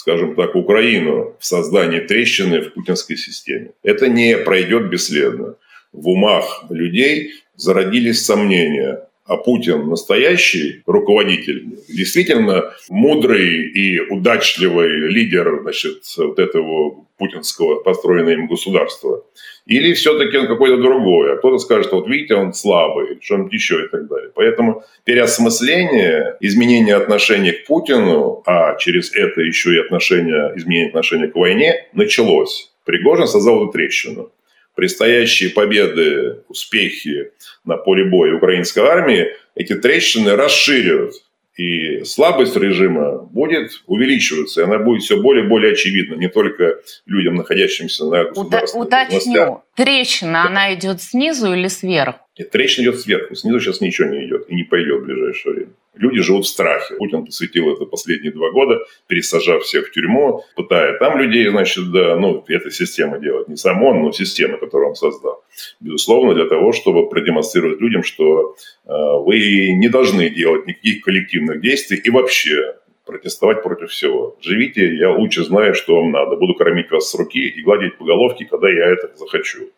скажем 0.00 0.34
так, 0.34 0.56
Украину 0.56 1.36
в 1.38 1.44
создании 1.44 2.00
трещины 2.00 2.62
в 2.62 2.72
путинской 2.72 3.18
системе. 3.18 3.72
Это 3.82 4.08
не 4.08 4.38
пройдет 4.38 4.88
бесследно. 4.88 5.56
В 5.92 6.08
умах 6.08 6.64
людей 6.70 7.32
зародились 7.56 8.24
сомнения, 8.24 9.06
а 9.26 9.36
Путин 9.36 9.88
настоящий 9.88 10.82
руководитель, 10.86 11.66
действительно 11.86 12.72
мудрый 12.88 13.68
и 13.68 14.00
удачливый 14.00 15.10
лидер 15.10 15.60
значит, 15.62 16.02
вот 16.16 16.38
этого 16.38 17.04
путинского 17.20 17.76
построенного 17.76 18.30
им 18.30 18.46
государства. 18.48 19.22
Или 19.66 19.92
все-таки 19.92 20.36
он 20.38 20.46
какой-то 20.46 20.78
другой. 20.78 21.34
А 21.34 21.36
кто-то 21.36 21.58
скажет, 21.58 21.92
вот 21.92 22.08
видите, 22.08 22.34
он 22.34 22.54
слабый, 22.54 23.18
что-нибудь 23.20 23.52
еще 23.52 23.84
и 23.84 23.88
так 23.88 24.08
далее. 24.08 24.30
Поэтому 24.34 24.82
переосмысление, 25.04 26.36
изменение 26.40 26.96
отношения 26.96 27.52
к 27.52 27.66
Путину, 27.66 28.42
а 28.46 28.76
через 28.76 29.14
это 29.14 29.42
еще 29.42 29.74
и 29.74 29.80
отношение, 29.80 30.52
изменение 30.56 30.88
отношения 30.88 31.28
к 31.28 31.36
войне, 31.36 31.86
началось. 31.92 32.72
Пригожин 32.84 33.26
создал 33.26 33.62
эту 33.62 33.72
трещину. 33.72 34.32
Предстоящие 34.74 35.50
победы, 35.50 36.38
успехи 36.48 37.32
на 37.64 37.76
поле 37.76 38.04
боя 38.04 38.34
украинской 38.34 38.80
армии 38.80 39.28
эти 39.54 39.74
трещины 39.74 40.36
расширят 40.36 41.12
и 41.60 42.04
слабость 42.04 42.56
режима 42.56 43.18
будет 43.18 43.82
увеличиваться, 43.86 44.62
и 44.62 44.64
она 44.64 44.78
будет 44.78 45.02
все 45.02 45.20
более 45.20 45.44
и 45.44 45.48
более 45.48 45.72
очевидна, 45.72 46.14
не 46.14 46.28
только 46.28 46.80
людям, 47.04 47.34
находящимся 47.34 48.06
на 48.06 48.24
государственных 48.24 48.86
Уточню, 48.86 49.62
трещина, 49.76 50.46
она 50.46 50.74
идет 50.74 51.02
снизу 51.02 51.52
или 51.52 51.68
сверху? 51.68 52.18
Нет, 52.38 52.50
трещина 52.50 52.84
идет 52.84 53.00
сверху, 53.00 53.34
снизу 53.34 53.60
сейчас 53.60 53.82
ничего 53.82 54.08
не 54.08 54.26
идет 54.26 54.48
и 54.48 54.54
не 54.54 54.62
пойдет 54.64 55.02
в 55.02 55.04
ближайшее 55.04 55.54
время. 55.54 55.72
Люди 55.94 56.20
живут 56.20 56.44
в 56.44 56.48
страхе. 56.48 56.94
Путин 56.94 57.24
посвятил 57.24 57.72
это 57.72 57.84
последние 57.84 58.32
два 58.32 58.50
года, 58.52 58.78
пересажав 59.08 59.64
всех 59.64 59.88
в 59.88 59.92
тюрьму, 59.92 60.44
пытая 60.54 60.96
там 60.98 61.18
людей, 61.18 61.48
значит, 61.48 61.90
да, 61.90 62.16
ну, 62.16 62.44
эта 62.46 62.70
система 62.70 63.18
делает. 63.18 63.48
Не 63.48 63.56
сам 63.56 63.82
он, 63.82 64.02
но 64.02 64.12
система, 64.12 64.56
которую 64.56 64.90
он 64.90 64.94
создал. 64.94 65.42
Безусловно, 65.80 66.34
для 66.34 66.46
того, 66.46 66.72
чтобы 66.72 67.08
продемонстрировать 67.08 67.80
людям, 67.80 68.04
что 68.04 68.54
э, 68.86 68.88
вы 68.88 69.72
не 69.72 69.88
должны 69.88 70.30
делать 70.30 70.66
никаких 70.66 71.02
коллективных 71.02 71.60
действий 71.60 72.00
и 72.02 72.10
вообще 72.10 72.76
протестовать 73.04 73.62
против 73.62 73.90
всего. 73.90 74.36
Живите, 74.40 74.94
я 74.94 75.10
лучше 75.10 75.44
знаю, 75.44 75.74
что 75.74 75.96
вам 75.96 76.12
надо. 76.12 76.36
Буду 76.36 76.54
кормить 76.54 76.90
вас 76.90 77.10
с 77.10 77.14
руки 77.16 77.48
и 77.48 77.62
гладить 77.62 77.98
по 77.98 78.04
головке, 78.04 78.44
когда 78.44 78.70
я 78.70 78.86
это 78.86 79.10
захочу. 79.16 79.70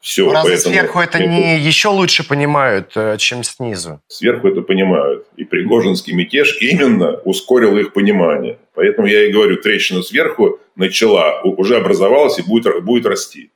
Все, 0.00 0.32
Разве 0.32 0.52
поэтому 0.54 0.74
сверху 0.74 0.98
это 1.00 1.18
не 1.26 1.58
еще 1.58 1.88
лучше 1.88 2.26
понимают, 2.26 2.92
э, 2.96 3.16
чем 3.18 3.44
снизу? 3.44 4.00
Сверху 4.08 4.48
это 4.48 4.62
понимают. 4.62 5.26
И 5.36 5.44
Пригожинский 5.44 6.14
мятеж 6.14 6.56
именно 6.62 7.16
ускорил 7.24 7.76
их 7.76 7.92
понимание. 7.92 8.58
Поэтому 8.74 9.06
я 9.06 9.26
и 9.26 9.32
говорю, 9.32 9.56
трещина 9.58 10.02
сверху 10.02 10.58
начала, 10.74 11.42
уже 11.42 11.76
образовалась 11.76 12.38
и 12.38 12.42
будет, 12.42 12.82
будет 12.82 13.04
расти. 13.04 13.50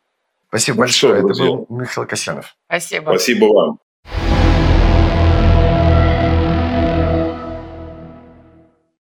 Спасибо 0.48 0.76
Ну 0.76 0.80
большое. 0.80 1.12
что, 1.14 1.18
Это 1.18 1.26
друзья. 1.26 1.44
был 1.46 1.66
Михаил 1.70 2.06
Касьянов. 2.06 2.54
Спасибо. 2.66 3.04
Спасибо 3.10 3.44
вам. 3.46 3.78